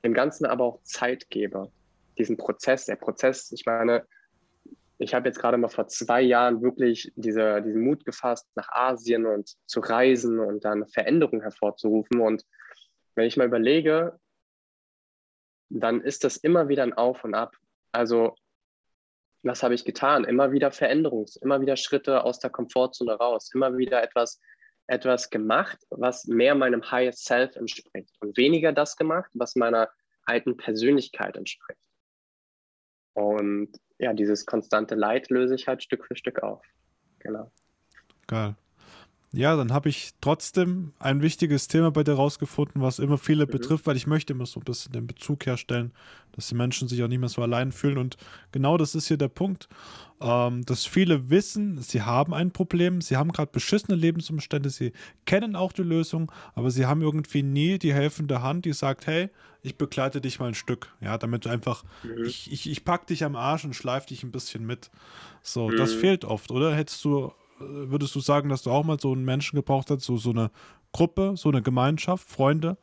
dem 0.04 0.12
Ganzen 0.12 0.44
aber 0.44 0.64
auch 0.64 0.82
Zeit 0.82 1.30
gebe, 1.30 1.72
diesen 2.18 2.36
Prozess. 2.36 2.84
Der 2.84 2.96
Prozess, 2.96 3.50
ich 3.52 3.64
meine, 3.64 4.06
ich 5.04 5.14
habe 5.14 5.28
jetzt 5.28 5.38
gerade 5.38 5.58
mal 5.58 5.68
vor 5.68 5.86
zwei 5.86 6.22
Jahren 6.22 6.62
wirklich 6.62 7.12
diese, 7.14 7.60
diesen 7.60 7.82
Mut 7.82 8.04
gefasst, 8.06 8.48
nach 8.54 8.68
Asien 8.70 9.26
und 9.26 9.54
zu 9.66 9.80
reisen 9.80 10.40
und 10.40 10.64
dann 10.64 10.86
Veränderungen 10.86 11.42
hervorzurufen. 11.42 12.20
Und 12.20 12.44
wenn 13.14 13.26
ich 13.26 13.36
mal 13.36 13.46
überlege, 13.46 14.18
dann 15.68 16.00
ist 16.00 16.24
das 16.24 16.38
immer 16.38 16.68
wieder 16.68 16.82
ein 16.82 16.94
Auf 16.94 17.22
und 17.22 17.34
Ab. 17.34 17.54
Also, 17.92 18.34
was 19.42 19.62
habe 19.62 19.74
ich 19.74 19.84
getan? 19.84 20.24
Immer 20.24 20.52
wieder 20.52 20.72
Veränderungs, 20.72 21.36
immer 21.36 21.60
wieder 21.60 21.76
Schritte 21.76 22.24
aus 22.24 22.38
der 22.38 22.50
Komfortzone 22.50 23.12
raus, 23.12 23.50
immer 23.52 23.76
wieder 23.76 24.02
etwas, 24.02 24.40
etwas 24.86 25.28
gemacht, 25.28 25.78
was 25.90 26.24
mehr 26.24 26.54
meinem 26.54 26.90
Higher 26.90 27.12
Self 27.12 27.56
entspricht 27.56 28.16
und 28.20 28.38
weniger 28.38 28.72
das 28.72 28.96
gemacht, 28.96 29.30
was 29.34 29.54
meiner 29.54 29.90
alten 30.24 30.56
Persönlichkeit 30.56 31.36
entspricht. 31.36 31.90
Und 33.12 33.70
ja, 34.04 34.12
dieses 34.12 34.44
konstante 34.44 34.94
Leid 34.94 35.30
löse 35.30 35.54
ich 35.54 35.66
halt 35.66 35.82
Stück 35.82 36.04
für 36.04 36.14
Stück 36.14 36.42
auf. 36.42 36.62
Genau. 37.20 37.50
Geil. 38.26 38.54
Ja, 39.36 39.56
dann 39.56 39.72
habe 39.72 39.88
ich 39.88 40.12
trotzdem 40.20 40.92
ein 41.00 41.20
wichtiges 41.20 41.66
Thema 41.66 41.90
bei 41.90 42.04
dir 42.04 42.14
rausgefunden, 42.14 42.80
was 42.80 42.98
immer 42.98 43.18
viele 43.18 43.46
mhm. 43.46 43.50
betrifft, 43.50 43.86
weil 43.86 43.96
ich 43.96 44.06
möchte 44.06 44.32
immer 44.32 44.46
so 44.46 44.60
ein 44.60 44.64
bisschen 44.64 44.92
den 44.92 45.06
Bezug 45.06 45.44
herstellen, 45.46 45.92
dass 46.32 46.48
die 46.48 46.54
Menschen 46.54 46.88
sich 46.88 47.02
auch 47.02 47.08
nicht 47.08 47.18
mehr 47.18 47.28
so 47.28 47.42
allein 47.42 47.72
fühlen. 47.72 47.98
Und 47.98 48.16
genau 48.52 48.76
das 48.76 48.94
ist 48.94 49.08
hier 49.08 49.16
der 49.16 49.28
Punkt, 49.28 49.68
ähm, 50.20 50.64
dass 50.64 50.86
viele 50.86 51.30
wissen, 51.30 51.82
sie 51.82 52.02
haben 52.02 52.32
ein 52.32 52.52
Problem, 52.52 53.00
sie 53.00 53.16
haben 53.16 53.32
gerade 53.32 53.50
beschissene 53.50 53.96
Lebensumstände, 53.96 54.70
sie 54.70 54.92
kennen 55.26 55.56
auch 55.56 55.72
die 55.72 55.82
Lösung, 55.82 56.30
aber 56.54 56.70
sie 56.70 56.86
haben 56.86 57.02
irgendwie 57.02 57.42
nie 57.42 57.78
die 57.78 57.92
helfende 57.92 58.40
Hand, 58.40 58.64
die 58.64 58.72
sagt, 58.72 59.06
hey, 59.06 59.30
ich 59.62 59.76
begleite 59.76 60.20
dich 60.20 60.38
mal 60.38 60.48
ein 60.48 60.54
Stück. 60.54 60.94
Ja, 61.00 61.18
damit 61.18 61.44
du 61.44 61.48
einfach, 61.48 61.82
mhm. 62.04 62.24
ich, 62.24 62.52
ich, 62.52 62.70
ich 62.70 62.84
pack 62.84 63.06
dich 63.08 63.24
am 63.24 63.34
Arsch 63.34 63.64
und 63.64 63.74
schleife 63.74 64.08
dich 64.08 64.22
ein 64.22 64.30
bisschen 64.30 64.64
mit. 64.64 64.90
So, 65.42 65.68
mhm. 65.68 65.76
das 65.76 65.92
fehlt 65.92 66.24
oft, 66.24 66.50
oder? 66.50 66.74
Hättest 66.74 67.04
du 67.04 67.32
würdest 67.90 68.14
du 68.14 68.20
sagen, 68.20 68.48
dass 68.48 68.62
du 68.62 68.70
auch 68.70 68.84
mal 68.84 68.98
so 68.98 69.12
einen 69.12 69.24
Menschen 69.24 69.56
gebraucht 69.56 69.90
hast, 69.90 70.02
so, 70.02 70.16
so 70.16 70.30
eine 70.30 70.50
Gruppe, 70.92 71.34
so 71.36 71.48
eine 71.48 71.62
Gemeinschaft, 71.62 72.28
Freunde, 72.28 72.76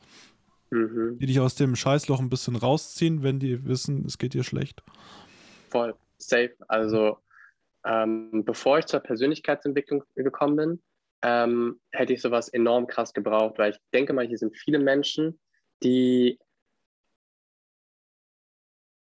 mhm. 0.70 1.18
die 1.20 1.26
dich 1.26 1.40
aus 1.40 1.56
dem 1.56 1.76
Scheißloch 1.76 2.20
ein 2.20 2.30
bisschen 2.30 2.56
rausziehen, 2.56 3.24
wenn 3.24 3.40
die 3.40 3.66
wissen, 3.66 4.06
es 4.06 4.18
geht 4.18 4.34
dir 4.34 4.44
schlecht? 4.44 4.84
Voll, 5.70 5.96
safe. 6.18 6.54
Also, 6.68 7.18
ähm, 7.86 8.44
bevor 8.46 8.80
ich 8.80 8.86
zur 8.86 9.00
Persönlichkeitsentwicklung 9.00 10.04
gekommen 10.16 10.56
bin, 10.56 10.82
ähm, 11.24 11.80
hätte 11.92 12.14
ich 12.14 12.22
sowas 12.22 12.50
enorm 12.50 12.88
krass 12.88 13.14
gebraucht, 13.14 13.58
weil 13.58 13.72
ich 13.72 13.80
denke 13.94 14.14
mal, 14.14 14.28
hier 14.28 14.38
sind 14.38 14.58
viele 14.58 14.80
Menschen, 14.80 15.40
die 15.84 16.40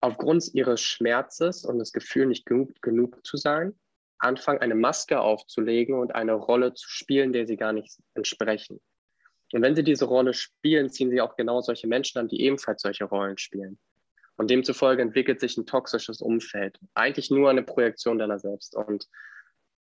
aufgrund 0.00 0.54
ihres 0.54 0.80
Schmerzes 0.80 1.64
und 1.64 1.78
des 1.78 1.92
Gefühls 1.92 2.28
nicht 2.28 2.46
genug, 2.46 2.70
genug 2.82 3.24
zu 3.24 3.36
sein, 3.36 3.78
anfangen, 4.20 4.60
eine 4.60 4.74
Maske 4.74 5.20
aufzulegen 5.20 5.94
und 5.94 6.14
eine 6.14 6.34
Rolle 6.34 6.74
zu 6.74 6.88
spielen, 6.88 7.32
der 7.32 7.46
sie 7.46 7.56
gar 7.56 7.72
nicht 7.72 7.98
entsprechen. 8.14 8.80
Und 9.52 9.62
wenn 9.62 9.74
sie 9.74 9.82
diese 9.82 10.04
Rolle 10.04 10.32
spielen, 10.34 10.90
ziehen 10.90 11.10
sie 11.10 11.20
auch 11.20 11.36
genau 11.36 11.60
solche 11.60 11.88
Menschen 11.88 12.18
an, 12.18 12.28
die 12.28 12.42
ebenfalls 12.42 12.82
solche 12.82 13.04
Rollen 13.04 13.38
spielen. 13.38 13.78
Und 14.36 14.50
demzufolge 14.50 15.02
entwickelt 15.02 15.40
sich 15.40 15.56
ein 15.56 15.66
toxisches 15.66 16.22
Umfeld. 16.22 16.78
Eigentlich 16.94 17.30
nur 17.30 17.50
eine 17.50 17.62
Projektion 17.62 18.18
deiner 18.18 18.38
selbst. 18.38 18.74
Und 18.76 19.06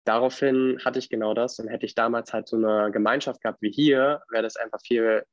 daraufhin 0.05 0.81
hatte 0.85 0.99
ich 0.99 1.09
genau 1.09 1.35
das. 1.35 1.59
Und 1.59 1.69
hätte 1.69 1.87
ich 1.87 1.95
damals 1.95 2.33
halt 2.33 2.49
so 2.49 2.57
eine 2.57 2.91
Gemeinschaft 2.91 3.43
gehabt 3.43 3.63
wie 3.63 3.71
hier, 3.71 4.23
wäre 4.31 4.43
das 4.43 4.57
einfach 4.57 4.81
viel 4.83 5.25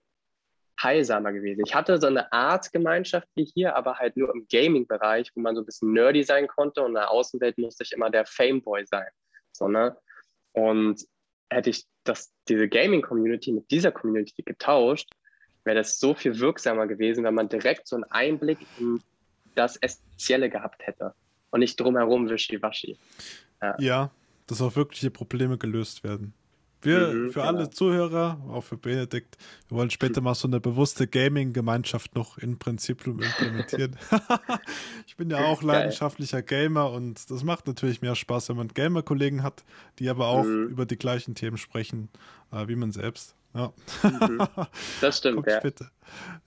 heilsamer 0.82 1.34
gewesen. 1.34 1.64
Ich 1.66 1.74
hatte 1.74 2.00
so 2.00 2.08
eine 2.08 2.32
Art 2.32 2.72
Gemeinschaft 2.72 3.28
wie 3.36 3.46
hier, 3.46 3.76
aber 3.76 3.98
halt 3.98 4.16
nur 4.18 4.34
im 4.34 4.48
Gaming-Bereich, 4.50 5.32
wo 5.36 5.42
man 5.42 5.56
so 5.56 5.62
ein 5.62 5.66
bisschen 5.66 5.94
nerdy 5.94 6.24
sein 6.24 6.48
konnte 6.48 6.82
und 6.82 6.90
in 6.90 6.96
der 6.96 7.12
Außenwelt 7.12 7.58
musste 7.58 7.84
ich 7.84 7.92
immer 7.92 8.10
der 8.10 8.26
Fameboy 8.26 8.86
sein. 8.86 9.08
So, 9.52 9.68
ne? 9.68 9.98
Und 10.52 11.04
hätte 11.50 11.70
ich 11.70 11.86
das, 12.04 12.32
diese 12.48 12.68
Gaming-Community 12.68 13.52
mit 13.52 13.72
dieser 13.72 13.92
Community 13.92 14.44
getauscht, 14.44 15.10
wäre 15.64 15.78
das 15.78 16.00
so 16.00 16.14
viel 16.14 16.40
wirksamer 16.40 16.88
gewesen, 16.88 17.24
wenn 17.24 17.34
man 17.34 17.50
direkt 17.50 17.88
so 17.88 17.96
einen 17.96 18.06
Einblick 18.06 18.60
in 18.80 19.02
das 19.56 19.78
Essentielle 19.78 20.50
gehabt 20.50 20.86
hätte 20.86 21.14
und 21.52 21.60
nicht 21.60 21.80
drumherum 21.80 22.30
wischiwaschi. 22.30 22.98
Ja. 23.62 23.76
ja, 23.80 24.12
dass 24.46 24.62
auch 24.62 24.76
wirkliche 24.76 25.12
Probleme 25.12 25.58
gelöst 25.58 26.04
werden. 26.04 26.34
Wir, 26.82 27.08
mhm, 27.08 27.32
für 27.32 27.40
genau. 27.40 27.46
alle 27.46 27.70
Zuhörer, 27.70 28.40
auch 28.50 28.64
für 28.64 28.78
Benedikt, 28.78 29.38
wir 29.68 29.78
wollen 29.78 29.90
später 29.90 30.22
mal 30.22 30.36
so 30.36 30.48
eine 30.48 30.60
bewusste 30.60 31.08
Gaming-Gemeinschaft 31.08 32.16
noch 32.16 32.38
in 32.38 32.60
Prinzipium 32.60 33.22
implementieren. 33.22 33.96
ich 35.08 35.16
bin 35.16 35.30
ja 35.32 35.46
auch 35.46 35.64
leidenschaftlicher 35.64 36.44
Gamer 36.44 36.92
und 36.92 37.32
das 37.32 37.44
macht 37.44 37.66
natürlich 37.66 38.02
mehr 38.02 38.16
Spaß, 38.16 38.50
wenn 38.50 38.58
man 38.58 38.68
Gamer-Kollegen 38.68 39.42
hat, 39.42 39.64
die 39.98 40.10
aber 40.10 40.28
auch 40.28 40.44
mhm. 40.44 40.68
über 40.68 40.86
die 40.86 40.98
gleichen 40.98 41.34
Themen 41.34 41.58
sprechen, 41.58 42.10
äh, 42.52 42.68
wie 42.68 42.76
man 42.76 42.92
selbst. 42.92 43.36
Ja. 43.56 43.74
Mhm. 44.04 44.48
Das 45.02 45.18
stimmt, 45.18 45.36
Kommt 45.36 45.48
ja. 45.48 45.60
Bitte. 45.60 45.90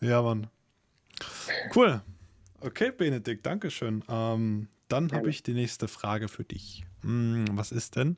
Ja, 0.00 0.22
Mann. 0.22 0.46
Cool. 1.74 2.02
Okay, 2.60 2.92
Benedikt, 2.96 3.44
Dankeschön. 3.46 4.04
Ähm, 4.08 4.68
dann 4.88 5.12
habe 5.12 5.30
ich 5.30 5.42
die 5.42 5.54
nächste 5.54 5.88
Frage 5.88 6.28
für 6.28 6.44
dich. 6.44 6.84
Hm, 7.02 7.46
was 7.52 7.72
ist 7.72 7.96
denn? 7.96 8.16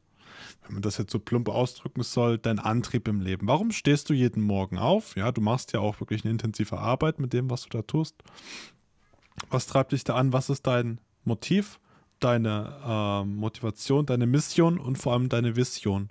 Wenn 0.63 0.75
man 0.75 0.83
das 0.83 0.99
jetzt 0.99 1.13
so 1.13 1.19
plump 1.19 1.49
ausdrücken 1.49 2.03
soll, 2.03 2.39
dein 2.39 2.59
Antrieb 2.59 3.09
im 3.09 3.21
Leben? 3.21 3.49
Warum 3.49 3.71
stehst 3.71 4.11
du 4.11 4.15
jeden 4.15 4.43
Morgen 4.43 4.79
auf? 4.79 5.17
Ja, 5.17 5.33
du 5.33 5.41
machst 5.41 5.73
ja 5.73 5.81
auch 5.81 6.01
wirklich 6.01 6.25
eine 6.25 6.33
intensive 6.33 6.79
Arbeit 6.79 7.19
mit 7.19 7.33
dem, 7.33 7.51
was 7.51 7.65
du 7.65 7.71
da 7.71 7.83
tust. 7.83 8.17
Was 9.51 9.67
treibt 9.67 9.93
dich 9.93 10.05
da 10.05 10.15
an? 10.15 10.33
Was 10.33 10.51
ist 10.51 10.67
dein 10.67 11.01
Motiv, 11.25 11.81
deine 12.21 12.79
äh, 12.87 13.25
Motivation, 13.25 14.07
deine 14.07 14.27
Mission 14.27 14.79
und 14.79 14.97
vor 14.97 15.13
allem 15.15 15.29
deine 15.29 15.57
Vision? 15.57 16.11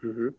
Mhm. 0.00 0.34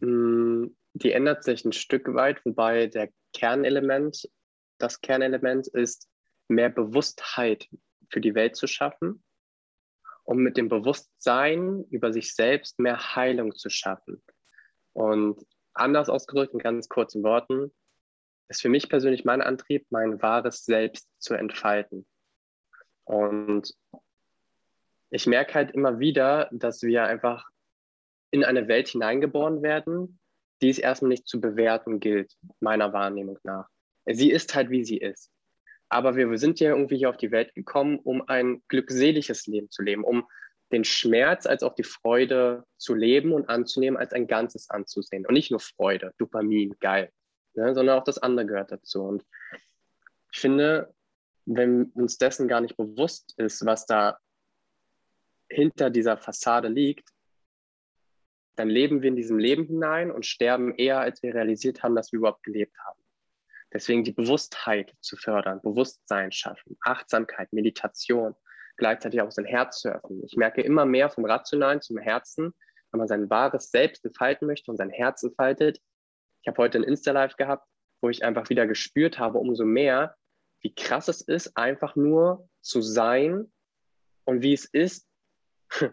Mm, 0.00 0.70
die 0.94 1.12
ändert 1.12 1.44
sich 1.44 1.64
ein 1.64 1.72
Stück 1.72 2.14
weit, 2.14 2.44
wobei 2.44 2.86
der 2.86 3.10
Kernelement, 3.32 4.28
das 4.78 5.00
Kernelement 5.00 5.66
ist, 5.66 6.08
mehr 6.48 6.70
Bewusstheit 6.70 7.68
für 8.10 8.20
die 8.20 8.34
Welt 8.34 8.56
zu 8.56 8.66
schaffen 8.66 9.22
um 10.24 10.38
mit 10.38 10.56
dem 10.56 10.68
Bewusstsein 10.68 11.84
über 11.90 12.12
sich 12.12 12.34
selbst 12.34 12.78
mehr 12.78 13.14
Heilung 13.14 13.54
zu 13.54 13.70
schaffen. 13.70 14.22
Und 14.92 15.44
anders 15.74 16.08
ausgedrückt, 16.08 16.54
in 16.54 16.60
ganz 16.60 16.88
kurzen 16.88 17.22
Worten, 17.22 17.72
ist 18.48 18.62
für 18.62 18.68
mich 18.68 18.88
persönlich 18.88 19.24
mein 19.24 19.42
Antrieb, 19.42 19.86
mein 19.90 20.20
wahres 20.20 20.64
Selbst 20.64 21.08
zu 21.18 21.34
entfalten. 21.34 22.06
Und 23.04 23.74
ich 25.10 25.26
merke 25.26 25.54
halt 25.54 25.70
immer 25.72 25.98
wieder, 25.98 26.48
dass 26.52 26.82
wir 26.82 27.04
einfach 27.04 27.48
in 28.30 28.44
eine 28.44 28.66
Welt 28.66 28.88
hineingeboren 28.88 29.62
werden, 29.62 30.18
die 30.60 30.70
es 30.70 30.78
erstmal 30.78 31.10
nicht 31.10 31.28
zu 31.28 31.40
bewerten 31.40 32.00
gilt, 32.00 32.34
meiner 32.60 32.92
Wahrnehmung 32.92 33.38
nach. 33.42 33.68
Sie 34.06 34.30
ist 34.30 34.54
halt, 34.54 34.70
wie 34.70 34.84
sie 34.84 34.98
ist. 34.98 35.30
Aber 35.94 36.16
wir 36.16 36.38
sind 36.38 36.58
ja 36.58 36.70
irgendwie 36.70 36.96
hier 36.96 37.08
auf 37.08 37.18
die 37.18 37.30
Welt 37.30 37.54
gekommen, 37.54 38.00
um 38.00 38.28
ein 38.28 38.64
glückseliges 38.66 39.46
Leben 39.46 39.70
zu 39.70 39.80
leben, 39.80 40.02
um 40.02 40.26
den 40.72 40.82
Schmerz 40.82 41.46
als 41.46 41.62
auch 41.62 41.76
die 41.76 41.84
Freude 41.84 42.64
zu 42.78 42.94
leben 42.94 43.32
und 43.32 43.48
anzunehmen, 43.48 43.96
als 43.96 44.12
ein 44.12 44.26
Ganzes 44.26 44.68
anzusehen. 44.70 45.24
Und 45.24 45.34
nicht 45.34 45.52
nur 45.52 45.60
Freude, 45.60 46.12
Dopamin, 46.18 46.74
geil, 46.80 47.12
ne, 47.54 47.76
sondern 47.76 47.96
auch 47.96 48.02
das 48.02 48.18
andere 48.18 48.44
gehört 48.44 48.72
dazu. 48.72 49.04
Und 49.04 49.24
ich 50.32 50.40
finde, 50.40 50.92
wenn 51.46 51.92
uns 51.94 52.18
dessen 52.18 52.48
gar 52.48 52.60
nicht 52.60 52.76
bewusst 52.76 53.32
ist, 53.36 53.64
was 53.64 53.86
da 53.86 54.18
hinter 55.48 55.90
dieser 55.90 56.16
Fassade 56.16 56.66
liegt, 56.66 57.08
dann 58.56 58.68
leben 58.68 59.00
wir 59.00 59.10
in 59.10 59.16
diesem 59.16 59.38
Leben 59.38 59.64
hinein 59.64 60.10
und 60.10 60.26
sterben 60.26 60.74
eher, 60.74 60.98
als 60.98 61.22
wir 61.22 61.36
realisiert 61.36 61.84
haben, 61.84 61.94
dass 61.94 62.10
wir 62.10 62.18
überhaupt 62.18 62.42
gelebt 62.42 62.76
haben. 62.84 63.03
Deswegen 63.74 64.04
die 64.04 64.12
Bewusstheit 64.12 64.94
zu 65.00 65.16
fördern, 65.16 65.60
Bewusstsein 65.60 66.30
schaffen, 66.30 66.76
Achtsamkeit, 66.82 67.52
Meditation, 67.52 68.36
gleichzeitig 68.76 69.20
auch 69.20 69.32
sein 69.32 69.44
Herz 69.44 69.80
zu 69.80 69.88
öffnen. 69.88 70.22
Ich 70.24 70.36
merke 70.36 70.62
immer 70.62 70.86
mehr 70.86 71.10
vom 71.10 71.24
Rationalen 71.24 71.80
zum 71.80 71.98
Herzen, 71.98 72.54
wenn 72.92 72.98
man 72.98 73.08
sein 73.08 73.28
wahres 73.28 73.70
Selbst 73.70 74.04
entfalten 74.04 74.46
möchte 74.46 74.70
und 74.70 74.76
sein 74.76 74.90
Herz 74.90 75.24
entfaltet. 75.24 75.80
Ich 76.42 76.48
habe 76.48 76.62
heute 76.62 76.78
ein 76.78 76.84
Insta-Live 76.84 77.36
gehabt, 77.36 77.66
wo 78.00 78.08
ich 78.08 78.24
einfach 78.24 78.48
wieder 78.48 78.66
gespürt 78.66 79.18
habe, 79.18 79.38
umso 79.38 79.64
mehr, 79.64 80.14
wie 80.60 80.74
krass 80.74 81.08
es 81.08 81.20
ist, 81.20 81.56
einfach 81.56 81.96
nur 81.96 82.48
zu 82.60 82.80
sein 82.80 83.52
und 84.24 84.42
wie 84.42 84.52
es 84.52 84.66
ist, 84.66 85.08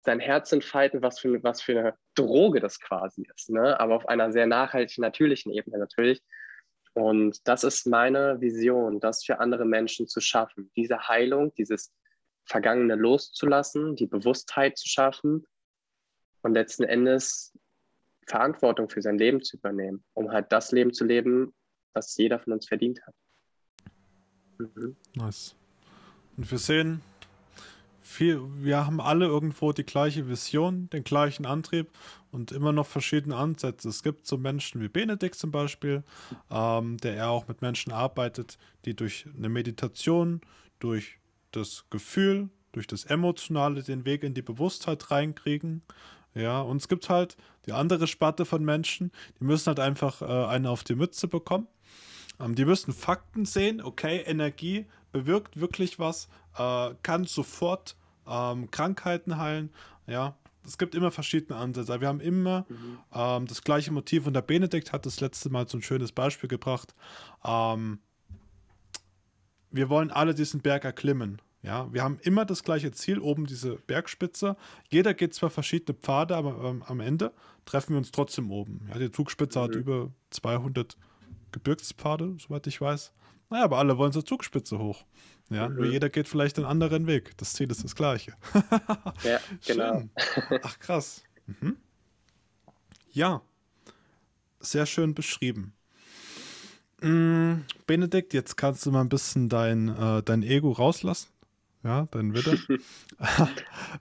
sein 0.00 0.18
Herz 0.18 0.50
entfalten, 0.50 1.02
was 1.02 1.20
für, 1.20 1.42
was 1.44 1.62
für 1.62 1.78
eine 1.78 1.94
Droge 2.16 2.58
das 2.58 2.80
quasi 2.80 3.28
ist. 3.36 3.50
Ne? 3.50 3.78
Aber 3.78 3.94
auf 3.94 4.08
einer 4.08 4.32
sehr 4.32 4.46
nachhaltigen, 4.46 5.02
natürlichen 5.02 5.52
Ebene 5.52 5.78
natürlich. 5.78 6.20
Und 6.96 7.46
das 7.46 7.62
ist 7.62 7.86
meine 7.86 8.40
Vision, 8.40 9.00
das 9.00 9.22
für 9.22 9.38
andere 9.38 9.66
Menschen 9.66 10.08
zu 10.08 10.18
schaffen. 10.22 10.70
Diese 10.76 11.08
Heilung, 11.08 11.52
dieses 11.52 11.92
Vergangene 12.46 12.94
loszulassen, 12.94 13.96
die 13.96 14.06
Bewusstheit 14.06 14.78
zu 14.78 14.88
schaffen 14.88 15.46
und 16.40 16.54
letzten 16.54 16.84
Endes 16.84 17.52
Verantwortung 18.26 18.88
für 18.88 19.02
sein 19.02 19.18
Leben 19.18 19.42
zu 19.42 19.58
übernehmen, 19.58 20.04
um 20.14 20.30
halt 20.30 20.50
das 20.50 20.72
Leben 20.72 20.94
zu 20.94 21.04
leben, 21.04 21.52
was 21.92 22.16
jeder 22.16 22.38
von 22.38 22.54
uns 22.54 22.66
verdient 22.66 23.06
hat. 23.06 23.14
Mhm. 24.56 24.96
Nice. 25.14 25.54
Und 26.38 26.50
wir 26.50 26.58
sehen, 26.58 27.02
viel, 28.00 28.40
wir 28.56 28.86
haben 28.86 29.02
alle 29.02 29.26
irgendwo 29.26 29.72
die 29.72 29.84
gleiche 29.84 30.30
Vision, 30.30 30.88
den 30.88 31.04
gleichen 31.04 31.44
Antrieb 31.44 31.88
und 32.36 32.52
immer 32.52 32.70
noch 32.70 32.86
verschiedene 32.86 33.34
Ansätze. 33.34 33.88
Es 33.88 34.02
gibt 34.02 34.26
so 34.26 34.36
Menschen 34.36 34.82
wie 34.82 34.88
Benedikt 34.88 35.36
zum 35.36 35.50
Beispiel, 35.50 36.04
ähm, 36.50 36.98
der 36.98 37.16
er 37.16 37.30
auch 37.30 37.48
mit 37.48 37.62
Menschen 37.62 37.92
arbeitet, 37.92 38.58
die 38.84 38.94
durch 38.94 39.26
eine 39.36 39.48
Meditation, 39.48 40.42
durch 40.78 41.18
das 41.52 41.86
Gefühl, 41.88 42.50
durch 42.72 42.86
das 42.86 43.06
Emotionale 43.06 43.82
den 43.82 44.04
Weg 44.04 44.22
in 44.22 44.34
die 44.34 44.42
Bewusstheit 44.42 45.10
reinkriegen. 45.10 45.80
Ja, 46.34 46.60
und 46.60 46.76
es 46.76 46.88
gibt 46.88 47.08
halt 47.08 47.38
die 47.64 47.72
andere 47.72 48.06
Sparte 48.06 48.44
von 48.44 48.62
Menschen, 48.62 49.10
die 49.40 49.44
müssen 49.44 49.68
halt 49.68 49.80
einfach 49.80 50.20
äh, 50.20 50.26
eine 50.26 50.68
auf 50.68 50.84
die 50.84 50.94
Mütze 50.94 51.28
bekommen. 51.28 51.66
Ähm, 52.38 52.54
die 52.54 52.66
müssen 52.66 52.92
Fakten 52.92 53.46
sehen, 53.46 53.80
okay, 53.80 54.18
Energie 54.26 54.84
bewirkt 55.10 55.58
wirklich 55.58 55.98
was, 55.98 56.28
äh, 56.58 56.90
kann 57.02 57.24
sofort 57.24 57.96
ähm, 58.28 58.70
Krankheiten 58.70 59.38
heilen. 59.38 59.70
Ja, 60.06 60.36
es 60.66 60.78
gibt 60.78 60.94
immer 60.94 61.10
verschiedene 61.10 61.58
Ansätze. 61.58 62.00
Wir 62.00 62.08
haben 62.08 62.20
immer 62.20 62.66
mhm. 62.68 62.98
ähm, 63.12 63.46
das 63.46 63.62
gleiche 63.62 63.92
Motiv 63.92 64.26
und 64.26 64.34
der 64.34 64.42
Benedikt 64.42 64.92
hat 64.92 65.06
das 65.06 65.20
letzte 65.20 65.50
Mal 65.50 65.68
so 65.68 65.78
ein 65.78 65.82
schönes 65.82 66.12
Beispiel 66.12 66.48
gebracht. 66.48 66.94
Ähm, 67.44 68.00
wir 69.70 69.88
wollen 69.88 70.10
alle 70.10 70.34
diesen 70.34 70.60
Berg 70.60 70.84
erklimmen. 70.84 71.40
Ja, 71.62 71.92
wir 71.92 72.04
haben 72.04 72.18
immer 72.22 72.44
das 72.44 72.62
gleiche 72.62 72.92
Ziel, 72.92 73.18
oben 73.18 73.46
diese 73.46 73.74
Bergspitze. 73.74 74.56
Jeder 74.88 75.14
geht 75.14 75.34
zwar 75.34 75.50
verschiedene 75.50 75.98
Pfade, 75.98 76.36
aber 76.36 76.62
ähm, 76.64 76.84
am 76.86 77.00
Ende 77.00 77.32
treffen 77.64 77.94
wir 77.94 77.98
uns 77.98 78.12
trotzdem 78.12 78.52
oben. 78.52 78.86
Ja, 78.88 78.98
die 78.98 79.10
Zugspitze 79.10 79.58
mhm. 79.58 79.62
hat 79.64 79.74
über 79.74 80.12
200 80.30 80.96
Gebirgspfade, 81.50 82.36
soweit 82.38 82.66
ich 82.68 82.80
weiß. 82.80 83.12
Naja, 83.50 83.64
aber 83.64 83.78
alle 83.78 83.98
wollen 83.98 84.12
zur 84.12 84.24
Zugspitze 84.24 84.78
hoch. 84.78 85.04
Ja, 85.50 85.68
mhm. 85.68 85.76
nur 85.76 85.86
jeder 85.86 86.08
geht 86.08 86.28
vielleicht 86.28 86.58
einen 86.58 86.66
anderen 86.66 87.06
Weg. 87.06 87.36
Das 87.36 87.52
Ziel 87.52 87.70
ist 87.70 87.84
das 87.84 87.94
gleiche. 87.94 88.32
ja, 89.22 89.38
genau. 89.66 90.02
Ach, 90.62 90.78
krass. 90.78 91.22
Mhm. 91.46 91.76
Ja, 93.12 93.42
sehr 94.60 94.86
schön 94.86 95.14
beschrieben. 95.14 95.72
Mm, 97.00 97.60
Benedikt, 97.86 98.34
jetzt 98.34 98.56
kannst 98.56 98.84
du 98.86 98.90
mal 98.90 99.02
ein 99.02 99.08
bisschen 99.08 99.48
dein, 99.48 99.88
äh, 99.88 100.22
dein 100.22 100.42
Ego 100.42 100.72
rauslassen. 100.72 101.28
Ja, 101.84 102.08
dein 102.10 102.34
Witter. 102.34 102.56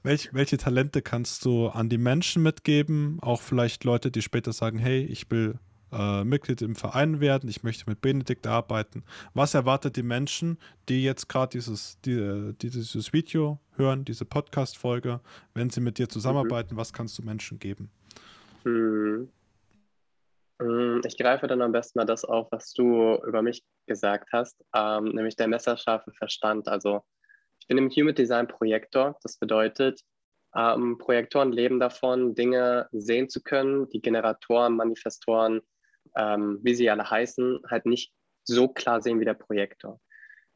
Welch, 0.04 0.34
welche 0.34 0.58
Talente 0.58 1.04
kannst 1.04 1.46
du 1.46 1.68
an 1.68 1.88
die 1.88 2.00
Menschen 2.00 2.42
mitgeben? 2.42 3.20
Auch 3.22 3.42
vielleicht 3.42 3.84
Leute, 3.84 4.10
die 4.10 4.24
später 4.24 4.54
sagen, 4.54 4.80
hey, 4.80 5.04
ich 5.04 5.30
will 5.30 5.60
äh, 5.96 6.24
Mitglied 6.24 6.62
im 6.62 6.76
Verein 6.76 7.22
werden, 7.22 7.50
ich 7.50 7.64
möchte 7.64 7.90
mit 7.90 8.02
Benedikt 8.02 8.48
arbeiten. 8.48 9.04
Was 9.34 9.54
erwartet 9.54 9.96
die 9.96 10.04
Menschen, 10.04 10.58
die 10.90 11.04
jetzt 11.04 11.30
gerade 11.30 11.52
dieses, 11.52 12.00
die, 12.02 12.14
äh, 12.14 12.54
dieses 12.54 13.14
Video 13.14 13.60
hören, 13.78 14.04
diese 14.04 14.26
Podcast-Folge, 14.26 15.22
wenn 15.54 15.70
sie 15.70 15.82
mit 15.82 15.98
dir 15.98 16.10
zusammenarbeiten, 16.10 16.76
mhm. 16.76 16.80
was 16.80 16.92
kannst 16.92 17.18
du 17.18 17.24
Menschen 17.24 17.60
geben? 17.60 17.90
Mhm. 18.66 19.30
Mm, 20.60 21.02
ich 21.06 21.18
greife 21.18 21.48
dann 21.48 21.62
am 21.62 21.72
besten 21.72 22.00
mal 22.00 22.06
das 22.06 22.26
auf, 22.26 22.52
was 22.52 22.74
du 22.74 23.16
über 23.28 23.42
mich 23.42 23.64
gesagt 23.88 24.30
hast, 24.34 24.64
ähm, 24.76 25.06
nämlich 25.06 25.36
der 25.36 25.48
messerscharfe 25.48 26.12
Verstand. 26.14 26.68
Also 26.68 27.04
ich 27.60 27.68
bin 27.68 27.78
im 27.78 27.90
Human 27.90 28.16
Design 28.16 28.48
Projektor. 28.48 29.18
Das 29.24 29.38
bedeutet, 29.38 30.02
ähm, 30.56 30.98
Projektoren 30.98 31.52
leben 31.52 31.80
davon, 31.80 32.36
Dinge 32.36 32.88
sehen 32.92 33.30
zu 33.30 33.42
können, 33.42 33.90
die 33.90 34.02
Generatoren, 34.02 34.76
Manifestoren, 34.76 35.62
ähm, 36.18 36.60
wie 36.64 36.76
sie 36.76 36.90
alle 36.90 37.10
heißen, 37.10 37.62
halt 37.70 37.86
nicht 37.86 38.14
so 38.44 38.68
klar 38.68 39.02
sehen 39.02 39.20
wie 39.20 39.26
der 39.26 39.34
Projektor. 39.34 40.00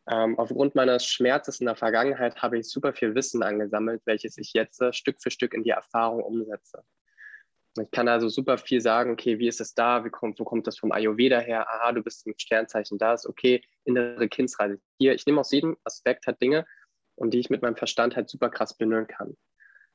Ähm, 0.09 0.39
aufgrund 0.39 0.75
meines 0.75 1.05
Schmerzes 1.05 1.59
in 1.59 1.67
der 1.67 1.75
Vergangenheit 1.75 2.41
habe 2.41 2.57
ich 2.57 2.69
super 2.69 2.93
viel 2.93 3.13
Wissen 3.13 3.43
angesammelt, 3.43 4.01
welches 4.05 4.37
ich 4.37 4.53
jetzt 4.53 4.81
äh, 4.81 4.91
Stück 4.91 5.21
für 5.21 5.29
Stück 5.29 5.53
in 5.53 5.63
die 5.63 5.69
Erfahrung 5.69 6.23
umsetze. 6.23 6.83
Ich 7.79 7.91
kann 7.91 8.07
also 8.07 8.27
super 8.27 8.57
viel 8.57 8.81
sagen, 8.81 9.11
okay, 9.11 9.37
wie 9.37 9.47
ist 9.47 9.61
es 9.61 9.75
da, 9.75 10.03
wie 10.03 10.09
kommt, 10.09 10.39
wo 10.39 10.43
kommt 10.43 10.65
das 10.65 10.79
vom 10.79 10.91
Ayurveda 10.91 11.39
her? 11.39 11.69
Aha, 11.69 11.91
du 11.91 12.01
bist 12.01 12.25
im 12.25 12.33
Sternzeichen 12.37 12.97
da, 12.97 13.13
ist 13.13 13.27
okay, 13.27 13.61
innere 13.85 14.27
Kindsreise 14.27 14.79
hier. 14.97 15.13
Ich 15.13 15.25
nehme 15.27 15.39
aus 15.39 15.51
jedem 15.51 15.77
Aspekt 15.83 16.25
halt 16.25 16.41
Dinge 16.41 16.65
und 17.15 17.33
die 17.33 17.39
ich 17.39 17.51
mit 17.51 17.61
meinem 17.61 17.75
Verstand 17.75 18.15
halt 18.15 18.29
super 18.29 18.49
krass 18.49 18.75
bündeln 18.75 19.05
kann. 19.05 19.37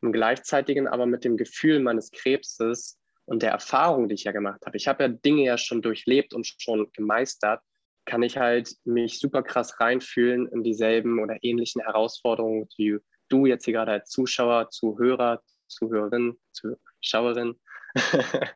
Im 0.01 0.13
gleichzeitigen 0.13 0.87
aber 0.87 1.07
mit 1.07 1.25
dem 1.25 1.37
Gefühl 1.37 1.81
meines 1.81 2.13
Krebses 2.13 2.99
und 3.27 3.43
der 3.43 3.53
Erfahrung, 3.53 4.09
die 4.09 4.15
ich 4.15 4.25
ja 4.25 4.33
gemacht 4.33 4.65
habe. 4.67 4.77
Ich 4.77 4.89
habe 4.89 5.05
ja 5.05 5.09
Dinge 5.09 5.45
ja 5.45 5.59
schon 5.59 5.83
durchlebt 5.83 6.35
und 6.35 6.47
schon 6.47 6.91
gemeistert, 6.93 7.61
kann 8.05 8.23
ich 8.23 8.37
halt 8.37 8.75
mich 8.85 9.19
super 9.19 9.43
krass 9.43 9.81
reinfühlen 9.81 10.47
in 10.49 10.63
dieselben 10.63 11.21
oder 11.21 11.39
ähnlichen 11.43 11.83
Herausforderungen, 11.83 12.69
die 12.77 12.99
du 13.29 13.47
jetzt 13.47 13.65
hier 13.65 13.75
gerade 13.75 13.93
als 13.93 14.11
Zuschauer, 14.11 14.69
Zuhörer, 14.71 15.43
Zuhörerin, 15.69 16.39
Zuschauerin 16.53 17.59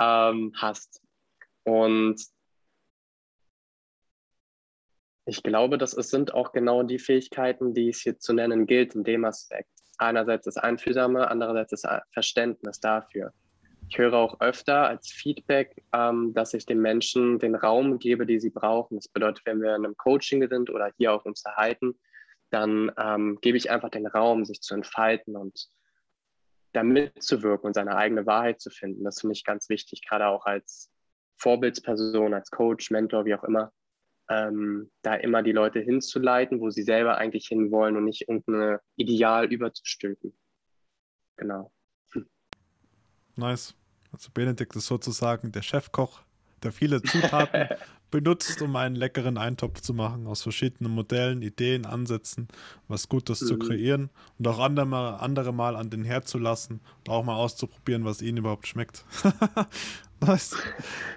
ähm, 0.00 0.52
hast. 0.56 1.00
Und 1.64 2.22
ich 5.24 5.42
glaube, 5.42 5.78
das 5.78 5.92
sind 5.92 6.34
auch 6.34 6.52
genau 6.52 6.82
die 6.82 6.98
Fähigkeiten, 6.98 7.74
die 7.74 7.90
es 7.90 8.00
hier 8.00 8.18
zu 8.18 8.32
nennen 8.32 8.66
gilt 8.66 8.94
in 8.94 9.04
dem 9.04 9.24
Aspekt. 9.24 9.70
Einerseits 9.98 10.46
das 10.46 10.56
Einfühlsame, 10.56 11.28
andererseits 11.28 11.82
das 11.82 12.02
Verständnis 12.12 12.80
dafür. 12.80 13.32
Ich 13.92 13.98
höre 13.98 14.14
auch 14.14 14.40
öfter 14.40 14.88
als 14.88 15.10
Feedback, 15.10 15.84
ähm, 15.92 16.32
dass 16.32 16.54
ich 16.54 16.64
den 16.64 16.80
Menschen 16.80 17.38
den 17.38 17.54
Raum 17.54 17.98
gebe, 17.98 18.24
den 18.24 18.40
sie 18.40 18.48
brauchen. 18.48 18.96
Das 18.96 19.06
bedeutet, 19.06 19.44
wenn 19.44 19.60
wir 19.60 19.76
in 19.76 19.84
einem 19.84 19.98
Coaching 19.98 20.48
sind 20.48 20.70
oder 20.70 20.90
hier 20.96 21.12
auch 21.12 21.26
uns 21.26 21.44
erhalten, 21.44 22.00
dann 22.48 22.90
ähm, 22.96 23.38
gebe 23.42 23.58
ich 23.58 23.70
einfach 23.70 23.90
den 23.90 24.06
Raum, 24.06 24.46
sich 24.46 24.62
zu 24.62 24.72
entfalten 24.72 25.36
und 25.36 25.68
da 26.72 26.82
mitzuwirken 26.82 27.66
und 27.66 27.74
seine 27.74 27.94
eigene 27.94 28.24
Wahrheit 28.24 28.62
zu 28.62 28.70
finden. 28.70 29.04
Das 29.04 29.20
finde 29.20 29.34
ich 29.34 29.44
ganz 29.44 29.68
wichtig, 29.68 30.00
gerade 30.08 30.26
auch 30.26 30.46
als 30.46 30.90
Vorbildsperson, 31.36 32.32
als 32.32 32.50
Coach, 32.50 32.90
Mentor, 32.90 33.26
wie 33.26 33.34
auch 33.34 33.44
immer, 33.44 33.72
ähm, 34.30 34.90
da 35.02 35.16
immer 35.16 35.42
die 35.42 35.52
Leute 35.52 35.80
hinzuleiten, 35.80 36.62
wo 36.62 36.70
sie 36.70 36.82
selber 36.82 37.18
eigentlich 37.18 37.46
hinwollen 37.48 37.98
und 37.98 38.06
nicht 38.06 38.26
irgendein 38.26 38.78
Ideal 38.96 39.52
überzustülpen. 39.52 40.34
Genau. 41.36 41.70
Nice. 43.36 43.74
Also 44.12 44.30
Benedikt 44.32 44.76
ist 44.76 44.86
sozusagen 44.86 45.52
der 45.52 45.62
Chefkoch, 45.62 46.20
der 46.62 46.72
viele 46.72 47.02
Zutaten 47.02 47.68
benutzt, 48.10 48.60
um 48.62 48.76
einen 48.76 48.94
leckeren 48.94 49.38
Eintopf 49.38 49.80
zu 49.80 49.94
machen, 49.94 50.26
aus 50.26 50.42
verschiedenen 50.42 50.92
Modellen, 50.92 51.42
Ideen, 51.42 51.86
Ansätzen, 51.86 52.46
was 52.86 53.08
Gutes 53.08 53.40
mhm. 53.40 53.46
zu 53.46 53.58
kreieren 53.58 54.10
und 54.38 54.46
auch 54.46 54.58
andere 54.58 54.86
mal, 54.86 55.14
andere 55.16 55.52
mal 55.52 55.74
an 55.74 55.90
den 55.90 56.04
Herd 56.04 56.28
zu 56.28 56.38
lassen 56.38 56.80
und 56.98 57.08
auch 57.08 57.24
mal 57.24 57.34
auszuprobieren, 57.34 58.04
was 58.04 58.22
ihnen 58.22 58.38
überhaupt 58.38 58.68
schmeckt. 58.68 59.04
nice. 60.20 60.56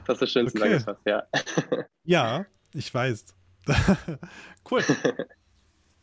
Das 0.07 0.15
ist 0.15 0.21
das 0.21 0.31
schön 0.31 0.47
okay. 0.47 0.79
ja. 1.05 1.23
ja, 2.05 2.45
ich 2.73 2.91
weiß. 2.91 3.25
cool. 4.71 4.83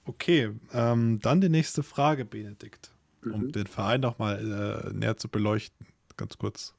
Okay, 0.04 0.50
ähm, 0.72 1.20
dann 1.20 1.40
die 1.40 1.48
nächste 1.48 1.82
Frage, 1.82 2.24
Benedikt, 2.24 2.90
um 3.24 3.46
mhm. 3.46 3.52
den 3.52 3.66
Verein 3.66 4.00
noch 4.00 4.18
mal 4.18 4.90
äh, 4.90 4.92
näher 4.92 5.16
zu 5.16 5.28
beleuchten, 5.28 5.86
ganz 6.16 6.36
kurz. 6.38 6.74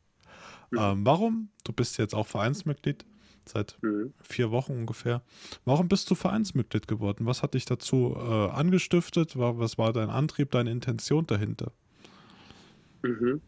Mhm. 0.73 0.79
Ähm, 0.79 1.05
warum? 1.05 1.49
Du 1.63 1.71
bist 1.71 1.97
jetzt 1.99 2.15
auch 2.15 2.27
Vereinsmitglied 2.27 3.05
seit 3.45 3.77
mhm. 3.81 4.13
vier 4.21 4.51
Wochen 4.51 4.73
ungefähr. 4.73 5.21
Warum 5.65 5.88
bist 5.88 6.09
du 6.09 6.15
Vereinsmitglied 6.15 6.88
geworden? 6.88 7.25
Was 7.25 7.43
hat 7.43 7.53
dich 7.53 7.65
dazu 7.65 8.15
äh, 8.17 8.49
angestiftet? 8.49 9.38
Was 9.38 9.77
war 9.77 9.93
dein 9.93 10.09
Antrieb, 10.09 10.51
deine 10.51 10.71
Intention 10.71 11.27
dahinter? 11.27 11.71
Mhm. 13.03 13.41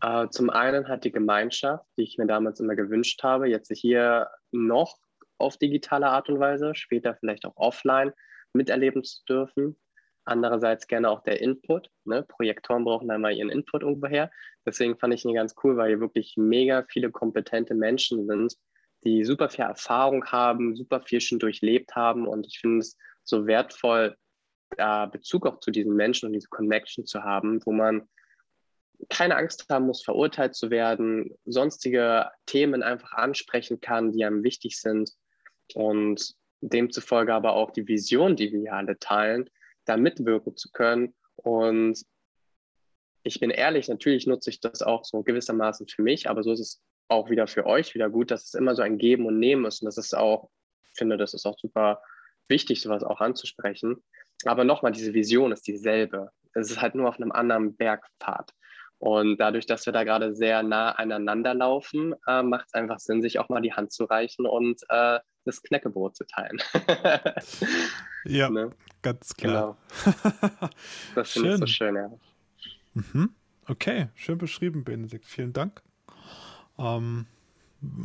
Äh, 0.00 0.28
zum 0.28 0.50
einen 0.50 0.86
hat 0.86 1.04
die 1.04 1.12
Gemeinschaft, 1.12 1.86
die 1.96 2.02
ich 2.02 2.18
mir 2.18 2.26
damals 2.26 2.60
immer 2.60 2.76
gewünscht 2.76 3.22
habe, 3.22 3.48
jetzt 3.48 3.72
hier 3.74 4.28
noch 4.52 4.98
auf 5.38 5.56
digitale 5.56 6.08
Art 6.08 6.28
und 6.28 6.38
Weise, 6.38 6.74
später 6.74 7.14
vielleicht 7.14 7.46
auch 7.46 7.56
offline 7.56 8.12
miterleben 8.52 9.02
zu 9.02 9.24
dürfen. 9.24 9.76
Andererseits 10.24 10.86
gerne 10.86 11.10
auch 11.10 11.22
der 11.22 11.40
Input. 11.40 11.90
Ne? 12.04 12.22
Projektoren 12.22 12.84
brauchen 12.84 13.08
da 13.08 13.18
mal 13.18 13.32
ihren 13.32 13.50
Input 13.50 13.82
irgendwo 13.82 14.06
her. 14.06 14.30
Deswegen 14.64 14.96
fand 14.96 15.14
ich 15.14 15.24
ihn 15.24 15.34
ganz 15.34 15.54
cool, 15.62 15.76
weil 15.76 15.88
hier 15.88 16.00
wirklich 16.00 16.34
mega 16.36 16.84
viele 16.88 17.10
kompetente 17.10 17.74
Menschen 17.74 18.26
sind, 18.26 18.54
die 19.04 19.24
super 19.24 19.50
viel 19.50 19.64
Erfahrung 19.64 20.24
haben, 20.26 20.76
super 20.76 21.02
viel 21.02 21.20
schon 21.20 21.38
durchlebt 21.38 21.94
haben. 21.94 22.26
Und 22.26 22.46
ich 22.46 22.58
finde 22.60 22.78
es 22.78 22.96
so 23.22 23.46
wertvoll, 23.46 24.16
da 24.76 25.06
Bezug 25.06 25.46
auch 25.46 25.60
zu 25.60 25.70
diesen 25.70 25.94
Menschen 25.94 26.26
und 26.26 26.32
diese 26.32 26.48
Connection 26.48 27.06
zu 27.06 27.22
haben, 27.22 27.60
wo 27.64 27.72
man 27.72 28.08
keine 29.10 29.36
Angst 29.36 29.66
haben 29.68 29.86
muss, 29.86 30.02
verurteilt 30.02 30.54
zu 30.54 30.70
werden, 30.70 31.36
sonstige 31.44 32.30
Themen 32.46 32.82
einfach 32.82 33.12
ansprechen 33.12 33.80
kann, 33.80 34.12
die 34.12 34.24
einem 34.24 34.42
wichtig 34.42 34.80
sind 34.80 35.12
und 35.74 36.34
demzufolge 36.60 37.34
aber 37.34 37.54
auch 37.54 37.70
die 37.70 37.86
Vision, 37.86 38.36
die 38.36 38.52
wir 38.52 38.72
alle 38.72 38.98
teilen, 38.98 39.50
da 39.84 39.96
mitwirken 39.96 40.56
zu 40.56 40.70
können. 40.72 41.14
Und 41.36 42.04
ich 43.22 43.40
bin 43.40 43.50
ehrlich, 43.50 43.88
natürlich 43.88 44.26
nutze 44.26 44.50
ich 44.50 44.60
das 44.60 44.82
auch 44.82 45.04
so 45.04 45.22
gewissermaßen 45.22 45.88
für 45.88 46.02
mich, 46.02 46.28
aber 46.28 46.42
so 46.42 46.52
ist 46.52 46.60
es 46.60 46.82
auch 47.08 47.30
wieder 47.30 47.46
für 47.46 47.66
euch 47.66 47.94
wieder 47.94 48.10
gut, 48.10 48.30
dass 48.30 48.44
es 48.44 48.54
immer 48.54 48.74
so 48.74 48.82
ein 48.82 48.98
Geben 48.98 49.26
und 49.26 49.38
Nehmen 49.38 49.64
ist. 49.64 49.82
Und 49.82 49.86
das 49.86 49.98
ist 49.98 50.14
auch, 50.14 50.50
ich 50.92 50.98
finde, 50.98 51.16
das 51.16 51.34
ist 51.34 51.46
auch 51.46 51.58
super 51.58 52.02
wichtig, 52.48 52.80
sowas 52.80 53.02
auch 53.02 53.20
anzusprechen. 53.20 54.02
Aber 54.44 54.64
nochmal, 54.64 54.92
diese 54.92 55.14
Vision 55.14 55.52
ist 55.52 55.66
dieselbe. 55.66 56.30
Es 56.54 56.70
ist 56.70 56.80
halt 56.80 56.94
nur 56.94 57.08
auf 57.08 57.16
einem 57.16 57.32
anderen 57.32 57.76
Bergpfad. 57.76 58.52
Und 58.98 59.38
dadurch, 59.38 59.66
dass 59.66 59.86
wir 59.86 59.92
da 59.92 60.04
gerade 60.04 60.34
sehr 60.34 60.62
nah 60.62 60.92
aneinander 60.92 61.54
laufen, 61.54 62.14
äh, 62.26 62.42
macht 62.42 62.66
es 62.68 62.74
einfach 62.74 62.98
Sinn, 62.98 63.22
sich 63.22 63.38
auch 63.38 63.48
mal 63.48 63.60
die 63.60 63.72
Hand 63.72 63.92
zu 63.92 64.04
reichen 64.04 64.46
und 64.46 64.80
äh, 64.88 65.18
das 65.44 65.62
Knäckebrot 65.62 66.16
zu 66.16 66.24
teilen. 66.24 66.58
ja, 68.24 68.50
ne? 68.50 68.70
ganz 69.02 69.34
klar. 69.34 69.76
Genau. 70.04 70.70
Das 71.14 71.32
finde 71.32 71.54
ich 71.54 71.58
so 71.58 71.66
schön, 71.66 71.96
ja. 71.96 72.10
Mhm. 72.94 73.30
Okay, 73.66 74.08
schön 74.14 74.38
beschrieben, 74.38 74.84
Benedikt. 74.84 75.26
Vielen 75.26 75.52
Dank. 75.52 75.82
Ähm, 76.78 77.26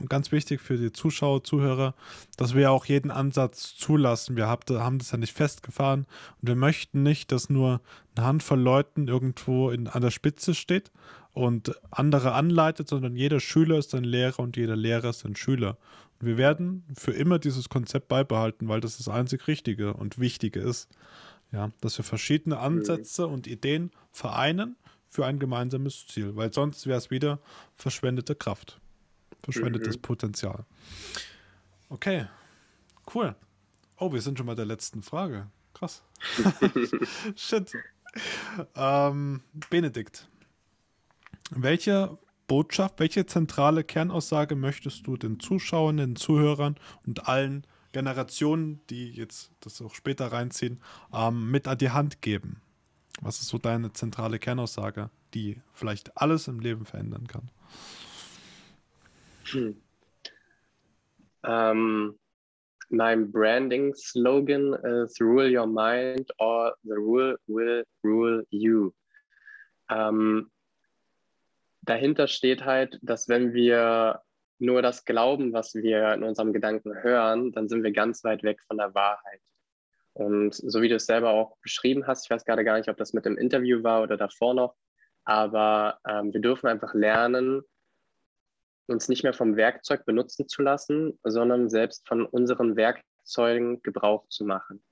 ganz 0.07 0.31
wichtig 0.31 0.61
für 0.61 0.77
die 0.77 0.91
Zuschauer, 0.91 1.43
Zuhörer, 1.43 1.95
dass 2.37 2.55
wir 2.55 2.71
auch 2.71 2.85
jeden 2.85 3.11
Ansatz 3.11 3.75
zulassen. 3.75 4.35
Wir 4.35 4.47
haben 4.47 4.99
das 4.99 5.11
ja 5.11 5.17
nicht 5.17 5.33
festgefahren 5.33 6.05
und 6.41 6.47
wir 6.47 6.55
möchten 6.55 7.03
nicht, 7.03 7.31
dass 7.31 7.49
nur 7.49 7.81
eine 8.15 8.25
Handvoll 8.25 8.59
Leuten 8.59 9.07
irgendwo 9.07 9.69
in, 9.69 9.87
an 9.87 10.01
der 10.01 10.11
Spitze 10.11 10.53
steht 10.53 10.91
und 11.33 11.75
andere 11.91 12.33
anleitet, 12.33 12.89
sondern 12.89 13.15
jeder 13.15 13.39
Schüler 13.39 13.77
ist 13.77 13.93
ein 13.95 14.03
Lehrer 14.03 14.39
und 14.39 14.57
jeder 14.57 14.75
Lehrer 14.75 15.09
ist 15.09 15.25
ein 15.25 15.35
Schüler. 15.35 15.77
Wir 16.19 16.37
werden 16.37 16.83
für 16.95 17.11
immer 17.11 17.39
dieses 17.39 17.69
Konzept 17.69 18.07
beibehalten, 18.07 18.67
weil 18.67 18.81
das 18.81 18.97
das 18.97 19.07
einzig 19.07 19.47
Richtige 19.47 19.93
und 19.93 20.19
Wichtige 20.19 20.59
ist. 20.59 20.89
Ja, 21.51 21.71
dass 21.81 21.97
wir 21.97 22.05
verschiedene 22.05 22.55
mhm. 22.55 22.61
Ansätze 22.61 23.27
und 23.27 23.47
Ideen 23.47 23.91
vereinen 24.11 24.75
für 25.07 25.25
ein 25.25 25.39
gemeinsames 25.39 26.05
Ziel, 26.07 26.35
weil 26.35 26.53
sonst 26.53 26.85
wäre 26.85 26.97
es 26.97 27.09
wieder 27.09 27.39
verschwendete 27.75 28.35
Kraft, 28.35 28.79
verschwendetes 29.41 29.97
mhm. 29.97 30.01
Potenzial. 30.01 30.65
Okay, 31.89 32.27
cool. 33.15 33.35
Oh, 33.97 34.13
wir 34.13 34.21
sind 34.21 34.37
schon 34.37 34.45
bei 34.45 34.55
der 34.55 34.65
letzten 34.65 35.01
Frage. 35.01 35.47
Krass. 35.73 36.03
Shit. 37.35 37.73
Ähm, 38.75 39.41
Benedikt, 39.69 40.27
welche 41.51 42.17
Botschaft, 42.49 42.99
welche 42.99 43.27
zentrale 43.27 43.85
Kernaussage 43.85 44.55
möchtest 44.55 45.07
du 45.07 45.15
den 45.15 45.39
Zuschauern, 45.39 45.97
den 45.97 46.15
Zuhörern 46.17 46.75
und 47.05 47.29
allen 47.29 47.65
Generationen, 47.93 48.81
die 48.89 49.11
jetzt 49.11 49.51
das 49.61 49.81
auch 49.81 49.93
später 49.93 50.31
reinziehen, 50.33 50.81
ähm, 51.13 51.51
mit 51.51 51.67
an 51.67 51.77
die 51.77 51.91
Hand 51.91 52.21
geben? 52.21 52.61
Was 53.21 53.39
ist 53.39 53.49
so 53.49 53.59
deine 53.59 53.93
zentrale 53.93 54.39
Kernaussage, 54.39 55.11
die 55.33 55.61
vielleicht 55.73 56.17
alles 56.17 56.47
im 56.47 56.59
Leben 56.59 56.85
verändern 56.85 57.27
kann? 57.27 57.51
Hm. 59.51 59.81
Um, 61.41 62.19
mein 62.89 63.31
Branding-Slogan 63.31 64.73
ist 64.73 65.21
Rule 65.21 65.55
Your 65.55 65.67
Mind 65.67 66.31
or 66.39 66.75
the 66.83 66.93
Rule 66.93 67.37
will 67.47 67.85
rule 68.03 68.43
you. 68.49 68.91
Um, 69.89 70.49
dahinter 71.89 72.27
steht 72.27 72.65
halt, 72.65 72.99
dass 73.01 73.27
wenn 73.27 73.53
wir 73.53 74.21
nur 74.59 74.81
das 74.81 75.05
glauben, 75.05 75.53
was 75.53 75.73
wir 75.73 76.13
in 76.13 76.23
unserem 76.23 76.53
Gedanken 76.53 77.01
hören, 77.01 77.51
dann 77.51 77.69
sind 77.69 77.83
wir 77.83 77.91
ganz 77.91 78.23
weit 78.23 78.43
weg 78.43 78.61
von 78.67 78.77
der 78.77 78.93
Wahrheit. 78.93 79.41
Und 80.13 80.53
so 80.53 80.81
wie 80.81 80.89
du 80.89 80.95
es 80.95 81.05
selber 81.05 81.31
auch 81.31 81.57
beschrieben 81.61 82.05
hast, 82.05 82.25
ich 82.25 82.29
weiß 82.29 82.45
gerade 82.45 82.65
gar 82.65 82.77
nicht, 82.77 82.89
ob 82.89 82.97
das 82.97 83.13
mit 83.13 83.25
dem 83.25 83.37
Interview 83.37 83.83
war 83.83 84.03
oder 84.03 84.17
davor 84.17 84.53
noch, 84.53 84.75
aber 85.23 85.99
ähm, 86.07 86.33
wir 86.33 86.41
dürfen 86.41 86.67
einfach 86.67 86.93
lernen, 86.93 87.61
uns 88.87 89.07
nicht 89.07 89.23
mehr 89.23 89.33
vom 89.33 89.55
Werkzeug 89.55 90.05
benutzen 90.05 90.47
zu 90.47 90.61
lassen, 90.61 91.19
sondern 91.23 91.69
selbst 91.69 92.07
von 92.07 92.25
unseren 92.25 92.75
Werkzeugen 92.75 93.81
Gebrauch 93.81 94.27
zu 94.29 94.43
machen. 94.43 94.83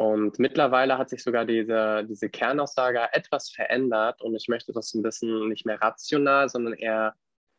Und 0.00 0.38
mittlerweile 0.38 0.96
hat 0.96 1.10
sich 1.10 1.22
sogar 1.22 1.44
diese, 1.44 2.06
diese 2.08 2.30
Kernaussage 2.30 3.12
etwas 3.12 3.50
verändert 3.50 4.22
und 4.22 4.34
ich 4.34 4.48
möchte 4.48 4.72
das 4.72 4.94
ein 4.94 5.02
bisschen 5.02 5.50
nicht 5.50 5.66
mehr 5.66 5.78
rational, 5.78 6.48
sondern 6.48 6.72
eher 6.72 7.14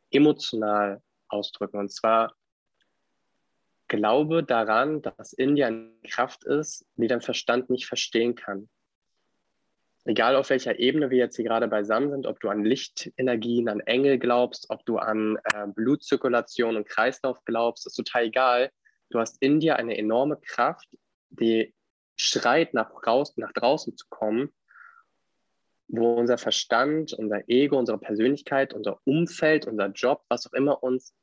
emotional 0.10 1.04
ausdrücken. 1.28 1.78
Und 1.78 1.92
zwar 1.92 2.34
glaube 3.88 4.44
daran, 4.44 5.04
dass 5.04 5.34
in 5.34 5.56
dir 5.56 5.68
eine 5.68 5.92
Kraft 6.10 6.44
ist, 6.44 6.84
die 6.96 7.06
dein 7.06 7.22
Verstand 7.22 7.70
nicht 7.70 7.86
verstehen 7.86 8.34
kann. 8.34 8.70
Egal 10.06 10.36
auf 10.36 10.50
welcher 10.50 10.80
Ebene 10.80 11.12
wir 11.12 11.20
jetzt 11.20 11.36
hier 11.36 11.46
gerade 11.46 11.68
beisammen 11.68 12.10
sind, 12.10 12.26
ob 12.26 12.40
du 12.40 12.50
an 12.50 12.66
Lichtenergien, 12.66 13.70
an 13.70 13.82
Engel 13.82 14.18
glaubst, 14.18 14.66
ob 14.72 14.84
du 14.88 14.98
an 14.98 15.38
äh, 15.54 15.68
Blutzirkulation 15.68 16.76
und 16.76 16.90
Kreislauf 16.90 17.38
glaubst, 17.46 17.86
ist 17.86 17.94
total 17.94 18.24
egal. 18.24 18.72
Du 19.12 19.20
hast 19.20 19.40
in 19.44 19.60
dir 19.60 19.76
eine 19.76 19.96
enorme 19.96 20.38
Kraft, 20.38 20.98
die 21.30 21.76
schreit, 22.16 22.74
nach, 22.74 22.92
raus, 23.06 23.36
nach 23.38 23.52
draußen 23.54 23.96
zu 23.96 24.06
kommen, 24.10 24.54
wo 25.88 26.14
unser 26.14 26.38
Verstand, 26.38 27.14
unser 27.14 27.48
Ego, 27.50 27.78
unsere 27.78 27.98
Persönlichkeit, 27.98 28.74
unser 28.74 29.00
Umfeld, 29.06 29.68
unser 29.68 29.88
Job, 29.88 30.24
was 30.30 30.48
auch 30.48 30.54
immer 30.54 30.82
uns 30.84 31.14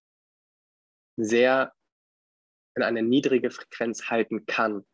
sehr 1.16 1.72
in 2.74 2.82
eine 2.82 3.02
niedrige 3.02 3.50
Frequenz 3.50 4.08
halten 4.10 4.46
kann. 4.46 4.84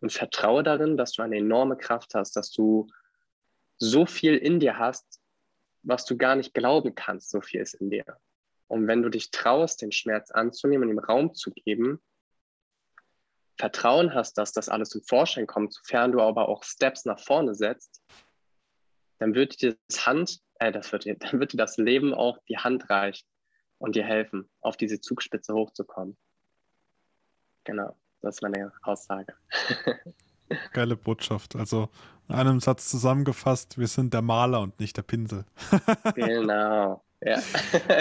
Und 0.00 0.12
vertraue 0.12 0.62
darin, 0.62 0.96
dass 0.96 1.12
du 1.12 1.22
eine 1.22 1.36
enorme 1.36 1.76
Kraft 1.76 2.14
hast, 2.14 2.34
dass 2.36 2.50
du 2.50 2.88
so 3.78 4.06
viel 4.06 4.36
in 4.36 4.60
dir 4.60 4.78
hast, 4.78 5.20
was 5.82 6.04
du 6.04 6.16
gar 6.16 6.36
nicht 6.36 6.54
glauben 6.54 6.94
kannst, 6.94 7.30
so 7.30 7.40
viel 7.40 7.60
ist 7.60 7.74
in 7.74 7.90
dir. 7.90 8.04
Und 8.68 8.86
wenn 8.86 9.02
du 9.02 9.10
dich 9.10 9.30
traust, 9.30 9.82
den 9.82 9.92
Schmerz 9.92 10.30
anzunehmen 10.30 10.88
und 10.88 10.96
ihm 10.96 10.98
Raum 10.98 11.34
zu 11.34 11.50
geben, 11.52 12.00
Vertrauen 13.58 14.14
hast, 14.14 14.38
dass 14.38 14.52
das 14.52 14.68
alles 14.68 14.90
zum 14.90 15.02
Vorschein 15.02 15.46
kommt, 15.46 15.74
sofern 15.74 16.12
du 16.12 16.20
aber 16.20 16.48
auch 16.48 16.64
Steps 16.64 17.04
nach 17.04 17.20
vorne 17.20 17.54
setzt, 17.54 18.02
dann 19.18 19.34
wird 19.34 19.60
dir 19.62 19.76
das 19.88 20.06
Hand, 20.06 20.40
äh, 20.58 20.72
das 20.72 20.92
wird 20.92 21.04
dir, 21.04 21.16
dann 21.18 21.38
wird 21.40 21.52
dir 21.52 21.58
das 21.58 21.76
Leben 21.76 22.14
auch 22.14 22.38
die 22.48 22.58
Hand 22.58 22.90
reichen 22.90 23.26
und 23.78 23.96
dir 23.96 24.04
helfen, 24.04 24.48
auf 24.60 24.76
diese 24.76 25.00
Zugspitze 25.00 25.54
hochzukommen. 25.54 26.16
Genau, 27.64 27.96
das 28.20 28.36
ist 28.36 28.42
meine 28.42 28.72
Aussage. 28.82 29.34
Geile 30.72 30.96
Botschaft. 30.96 31.56
Also 31.56 31.88
in 32.28 32.34
einem 32.34 32.60
Satz 32.60 32.90
zusammengefasst, 32.90 33.78
wir 33.78 33.86
sind 33.86 34.12
der 34.12 34.22
Maler 34.22 34.60
und 34.60 34.78
nicht 34.80 34.96
der 34.96 35.02
Pinsel. 35.02 35.44
genau. 36.14 37.02
Ja. 37.20 37.40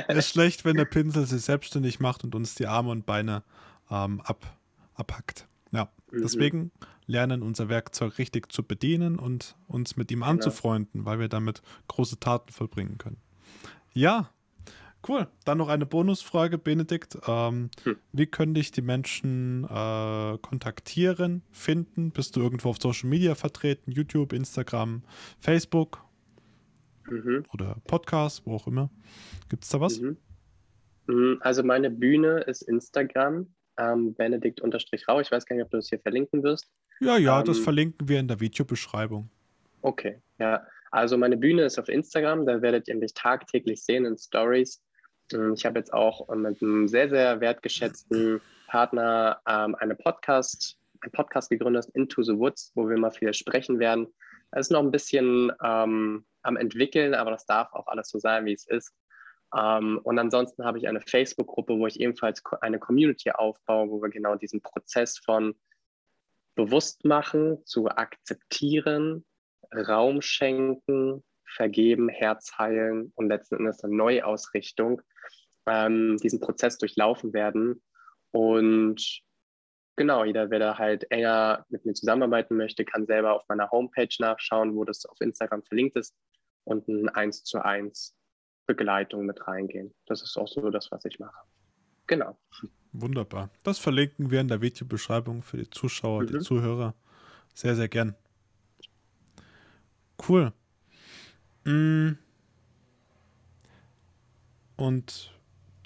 ist 0.08 0.30
schlecht, 0.30 0.66
wenn 0.66 0.78
der 0.78 0.86
Pinsel 0.86 1.28
sich 1.28 1.44
selbstständig 1.44 2.00
macht 2.00 2.24
und 2.24 2.34
uns 2.34 2.56
die 2.56 2.66
Arme 2.66 2.90
und 2.90 3.06
Beine 3.06 3.44
ähm, 3.92 4.22
ab, 4.22 4.44
abhackt. 4.94 5.48
Ja, 5.72 5.90
mhm. 6.12 6.22
deswegen 6.22 6.72
lernen 7.06 7.42
unser 7.42 7.70
Werkzeug 7.70 8.18
richtig 8.18 8.52
zu 8.52 8.64
bedienen 8.64 9.18
und 9.18 9.56
uns 9.68 9.96
mit 9.98 10.12
ihm 10.12 10.20
genau. 10.20 10.32
anzufreunden, 10.32 11.06
weil 11.06 11.20
wir 11.20 11.30
damit 11.30 11.62
große 11.88 12.20
Taten 12.20 12.52
vollbringen 12.52 12.98
können. 12.98 13.18
Ja, 13.94 14.30
Cool. 15.08 15.28
Dann 15.46 15.58
noch 15.58 15.70
eine 15.70 15.86
Bonusfrage, 15.86 16.58
Benedikt. 16.58 17.18
Ähm, 17.28 17.72
hm. 17.84 17.98
Wie 18.12 18.28
können 18.28 18.54
dich 18.54 18.72
die 18.72 18.84
Menschen 18.84 19.64
äh, 19.64 20.38
kontaktieren, 20.42 21.42
finden? 21.52 22.12
Bist 22.12 22.36
du 22.36 22.42
irgendwo 22.42 22.70
auf 22.70 22.78
Social 22.80 23.10
Media 23.10 23.34
vertreten? 23.34 23.92
YouTube, 23.92 24.32
Instagram, 24.32 25.02
Facebook 25.40 26.04
mhm. 27.10 27.46
oder 27.54 27.78
Podcast, 27.88 28.46
wo 28.46 28.56
auch 28.56 28.68
immer? 28.68 28.92
Gibt 29.50 29.64
es 29.64 29.70
da 29.70 29.82
was? 29.82 30.00
Mhm. 30.00 30.18
mhm. 31.08 31.38
Also 31.40 31.64
meine 31.64 31.90
Bühne 31.90 32.42
ist 32.42 32.62
Instagram, 32.62 33.48
ähm, 33.78 34.14
Benedikt-Rau. 34.14 35.20
Ich 35.20 35.32
weiß 35.32 35.46
gar 35.46 35.56
nicht, 35.56 35.66
ob 35.66 35.72
du 35.72 35.78
das 35.78 35.90
hier 35.90 36.00
verlinken 36.00 36.44
wirst. 36.44 36.70
Ja, 37.00 37.18
ja, 37.18 37.40
ähm, 37.40 37.46
das 37.46 37.60
verlinken 37.60 38.08
wir 38.08 38.20
in 38.20 38.28
der 38.28 38.40
Videobeschreibung. 38.40 39.30
Okay, 39.82 40.22
ja. 40.40 40.66
Also 40.92 41.18
meine 41.18 41.38
Bühne 41.38 41.64
ist 41.64 41.80
auf 41.80 41.88
Instagram, 41.88 42.46
da 42.46 42.62
werdet 42.62 42.88
ihr 42.88 42.96
mich 42.96 43.14
tagtäglich 43.14 43.84
sehen 43.84 44.06
in 44.06 44.18
Stories. 44.18 44.84
Ähm, 45.34 45.54
ich 45.54 45.66
habe 45.66 45.80
jetzt 45.80 45.94
auch 45.94 46.28
mit 46.36 46.62
einem 46.62 46.88
sehr, 46.88 47.10
sehr 47.10 47.40
wertgeschätzten 47.40 48.42
Partner 48.68 49.40
ähm, 49.48 49.76
eine 49.76 49.96
Podcast, 49.96 50.78
einen 51.02 51.12
Podcast 51.12 51.50
gegründet, 51.50 51.88
Into 51.94 52.22
the 52.24 52.38
Woods, 52.38 52.72
wo 52.76 52.88
wir 52.88 52.98
mal 52.98 53.12
viel 53.12 53.34
sprechen 53.34 53.80
werden. 53.80 54.08
Es 54.52 54.68
ist 54.68 54.72
noch 54.72 54.82
ein 54.82 54.92
bisschen 54.92 55.52
ähm, 55.64 56.26
am 56.44 56.58
entwickeln, 56.58 57.14
aber 57.14 57.32
das 57.32 57.46
darf 57.46 57.72
auch 57.74 57.88
alles 57.88 58.10
so 58.10 58.20
sein, 58.20 58.46
wie 58.46 58.54
es 58.54 58.68
ist. 58.68 58.94
Ähm, 59.58 60.00
und 60.04 60.18
ansonsten 60.20 60.64
habe 60.66 60.78
ich 60.78 60.88
eine 60.88 61.02
Facebook-Gruppe, 61.02 61.78
wo 61.78 61.88
ich 61.88 62.00
ebenfalls 62.00 62.42
eine 62.62 62.80
Community 62.80 63.32
aufbaue, 63.32 63.90
wo 63.90 64.02
wir 64.02 64.10
genau 64.10 64.36
diesen 64.36 64.62
Prozess 64.62 65.18
von 65.18 65.56
Bewusstmachen 66.56 67.66
zu 67.66 67.88
akzeptieren, 67.88 69.26
Raum 69.74 70.22
schenken, 70.22 71.24
vergeben, 71.46 72.10
Herz 72.10 72.58
heilen 72.58 73.12
und 73.16 73.28
letzten 73.28 73.56
Endes 73.56 73.84
eine 73.84 73.96
Neuausrichtung 73.96 75.02
ähm, 75.66 76.18
diesen 76.18 76.40
Prozess 76.40 76.78
durchlaufen 76.78 77.34
werden. 77.34 77.82
Und 78.32 79.22
genau, 79.96 80.24
jeder, 80.24 80.50
wer 80.50 80.60
da 80.60 80.78
halt 80.78 81.10
enger 81.12 81.66
mit 81.70 81.86
mir 81.86 81.94
zusammenarbeiten 81.94 82.56
möchte, 82.56 82.86
kann 82.86 83.06
selber 83.06 83.34
auf 83.34 83.44
meiner 83.48 83.70
Homepage 83.72 84.14
nachschauen, 84.20 84.76
wo 84.76 84.84
das 84.86 85.06
auf 85.06 85.20
Instagram 85.20 85.64
verlinkt 85.64 85.98
ist 85.98 86.16
und 86.64 86.88
ein 86.88 87.10
1 87.10 87.44
zu 87.44 87.64
1 87.64 88.16
Begleitung 88.74 89.26
mit 89.26 89.48
reingehen. 89.48 89.94
Das 90.06 90.22
ist 90.22 90.38
auch 90.38 90.48
so 90.48 90.70
das, 90.70 90.92
was 90.92 91.06
ich 91.06 91.20
mache. 91.20 91.46
Genau. 92.08 92.38
Wunderbar. 92.94 93.50
Das 93.64 93.80
verlinken 93.80 94.32
wir 94.32 94.42
in 94.42 94.48
der 94.48 94.62
Videobeschreibung 94.62 95.42
für 95.42 95.58
die 95.58 95.70
Zuschauer, 95.70 96.24
mhm. 96.24 96.28
die 96.28 96.40
Zuhörer. 96.40 96.94
Sehr, 97.54 97.76
sehr 97.76 97.88
gern. 97.88 98.16
Cool. 100.28 100.54
Mm. 101.64 102.12
Und 104.76 105.32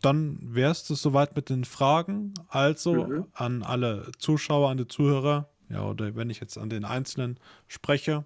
dann 0.01 0.39
wärst 0.41 0.89
du 0.89 0.95
soweit 0.95 1.35
mit 1.35 1.49
den 1.49 1.65
Fragen. 1.65 2.33
Also 2.47 3.05
mhm. 3.05 3.25
an 3.33 3.63
alle 3.63 4.11
Zuschauer, 4.17 4.69
an 4.69 4.77
die 4.77 4.87
Zuhörer, 4.87 5.49
ja, 5.69 5.83
oder 5.83 6.15
wenn 6.15 6.29
ich 6.29 6.39
jetzt 6.39 6.57
an 6.57 6.69
den 6.69 6.85
Einzelnen 6.85 7.39
spreche, 7.67 8.25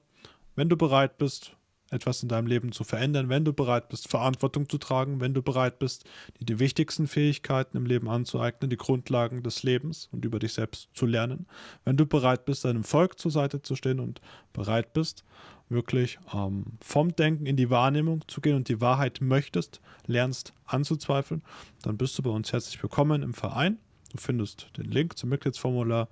wenn 0.55 0.69
du 0.69 0.77
bereit 0.77 1.17
bist, 1.17 1.55
etwas 1.91 2.23
in 2.23 2.29
deinem 2.29 2.47
Leben 2.47 2.71
zu 2.71 2.83
verändern, 2.83 3.29
wenn 3.29 3.45
du 3.45 3.53
bereit 3.53 3.89
bist, 3.89 4.07
Verantwortung 4.07 4.69
zu 4.69 4.77
tragen, 4.77 5.19
wenn 5.21 5.33
du 5.33 5.41
bereit 5.41 5.79
bist, 5.79 6.05
dir 6.39 6.45
die 6.45 6.59
wichtigsten 6.59 7.07
Fähigkeiten 7.07 7.77
im 7.77 7.85
Leben 7.85 8.09
anzueignen, 8.09 8.69
die 8.69 8.77
Grundlagen 8.77 9.43
des 9.43 9.63
Lebens 9.63 10.09
und 10.11 10.25
über 10.25 10.39
dich 10.39 10.53
selbst 10.53 10.89
zu 10.93 11.05
lernen, 11.05 11.47
wenn 11.85 11.97
du 11.97 12.05
bereit 12.05 12.45
bist, 12.45 12.65
deinem 12.65 12.83
Volk 12.83 13.19
zur 13.19 13.31
Seite 13.31 13.61
zu 13.61 13.75
stehen 13.75 13.99
und 13.99 14.21
bereit 14.53 14.93
bist, 14.93 15.23
wirklich 15.69 16.19
ähm, 16.33 16.65
vom 16.81 17.15
Denken 17.15 17.45
in 17.45 17.55
die 17.55 17.69
Wahrnehmung 17.69 18.23
zu 18.27 18.41
gehen 18.41 18.55
und 18.55 18.67
die 18.69 18.81
Wahrheit 18.81 19.21
möchtest, 19.21 19.81
lernst 20.07 20.53
anzuzweifeln, 20.65 21.43
dann 21.83 21.97
bist 21.97 22.17
du 22.17 22.23
bei 22.23 22.31
uns 22.31 22.51
herzlich 22.51 22.81
willkommen 22.81 23.21
im 23.21 23.33
Verein. 23.33 23.77
Du 24.11 24.17
findest 24.17 24.69
den 24.77 24.85
Link 24.85 25.17
zum 25.17 25.29
Mitgliedsformular 25.29 26.09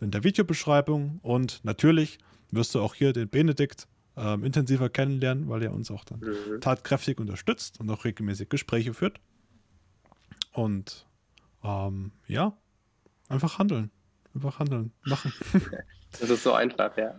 in 0.00 0.10
der 0.10 0.24
Videobeschreibung 0.24 1.20
und 1.22 1.60
natürlich 1.62 2.18
wirst 2.50 2.74
du 2.74 2.80
auch 2.80 2.94
hier 2.94 3.12
den 3.12 3.28
Benedikt 3.28 3.86
ähm, 4.16 4.44
intensiver 4.44 4.88
kennenlernen, 4.88 5.48
weil 5.48 5.62
er 5.62 5.72
uns 5.72 5.90
auch 5.90 6.04
dann 6.04 6.20
mhm. 6.20 6.60
tatkräftig 6.60 7.18
unterstützt 7.18 7.80
und 7.80 7.90
auch 7.90 8.04
regelmäßig 8.04 8.48
Gespräche 8.48 8.94
führt. 8.94 9.20
Und 10.52 11.06
ähm, 11.62 12.12
ja, 12.26 12.56
einfach 13.28 13.58
handeln. 13.58 13.90
Einfach 14.34 14.58
handeln, 14.58 14.92
machen. 15.04 15.32
Das 16.20 16.30
ist 16.30 16.44
so 16.44 16.52
einfach, 16.52 16.96
ja. 16.96 17.16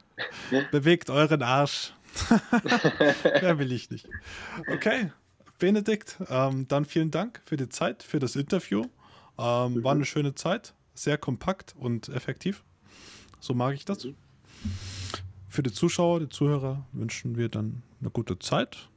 Bewegt 0.71 1.09
euren 1.09 1.41
Arsch. 1.41 1.93
Mehr 3.41 3.59
will 3.59 3.73
ich 3.73 3.89
nicht. 3.89 4.07
Okay, 4.71 5.11
Benedikt, 5.59 6.17
ähm, 6.29 6.65
dann 6.69 6.85
vielen 6.85 7.11
Dank 7.11 7.41
für 7.45 7.57
die 7.57 7.67
Zeit, 7.67 8.03
für 8.03 8.19
das 8.19 8.37
Interview. 8.37 8.85
Ähm, 9.37 9.73
mhm. 9.73 9.83
War 9.83 9.91
eine 9.91 10.05
schöne 10.05 10.35
Zeit, 10.35 10.73
sehr 10.93 11.17
kompakt 11.17 11.75
und 11.77 12.07
effektiv. 12.09 12.63
So 13.41 13.53
mag 13.53 13.73
ich 13.73 13.83
das. 13.83 14.05
Mhm. 14.05 14.15
Für 15.55 15.63
die 15.63 15.71
Zuschauer, 15.71 16.19
die 16.19 16.27
Zuhörer 16.27 16.85
wünschen 16.91 17.37
wir 17.37 17.47
dann 17.47 17.81
eine 18.01 18.09
gute 18.09 18.37
Zeit. 18.39 18.89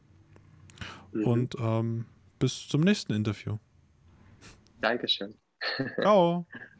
Mhm. 1.12 1.25
Und 1.25 1.55
ähm, 1.61 2.05
bis 2.40 2.66
zum 2.66 2.81
nächsten 2.81 3.12
Interview. 3.12 3.59
Dankeschön. 4.81 5.37
Ciao. 6.01 6.49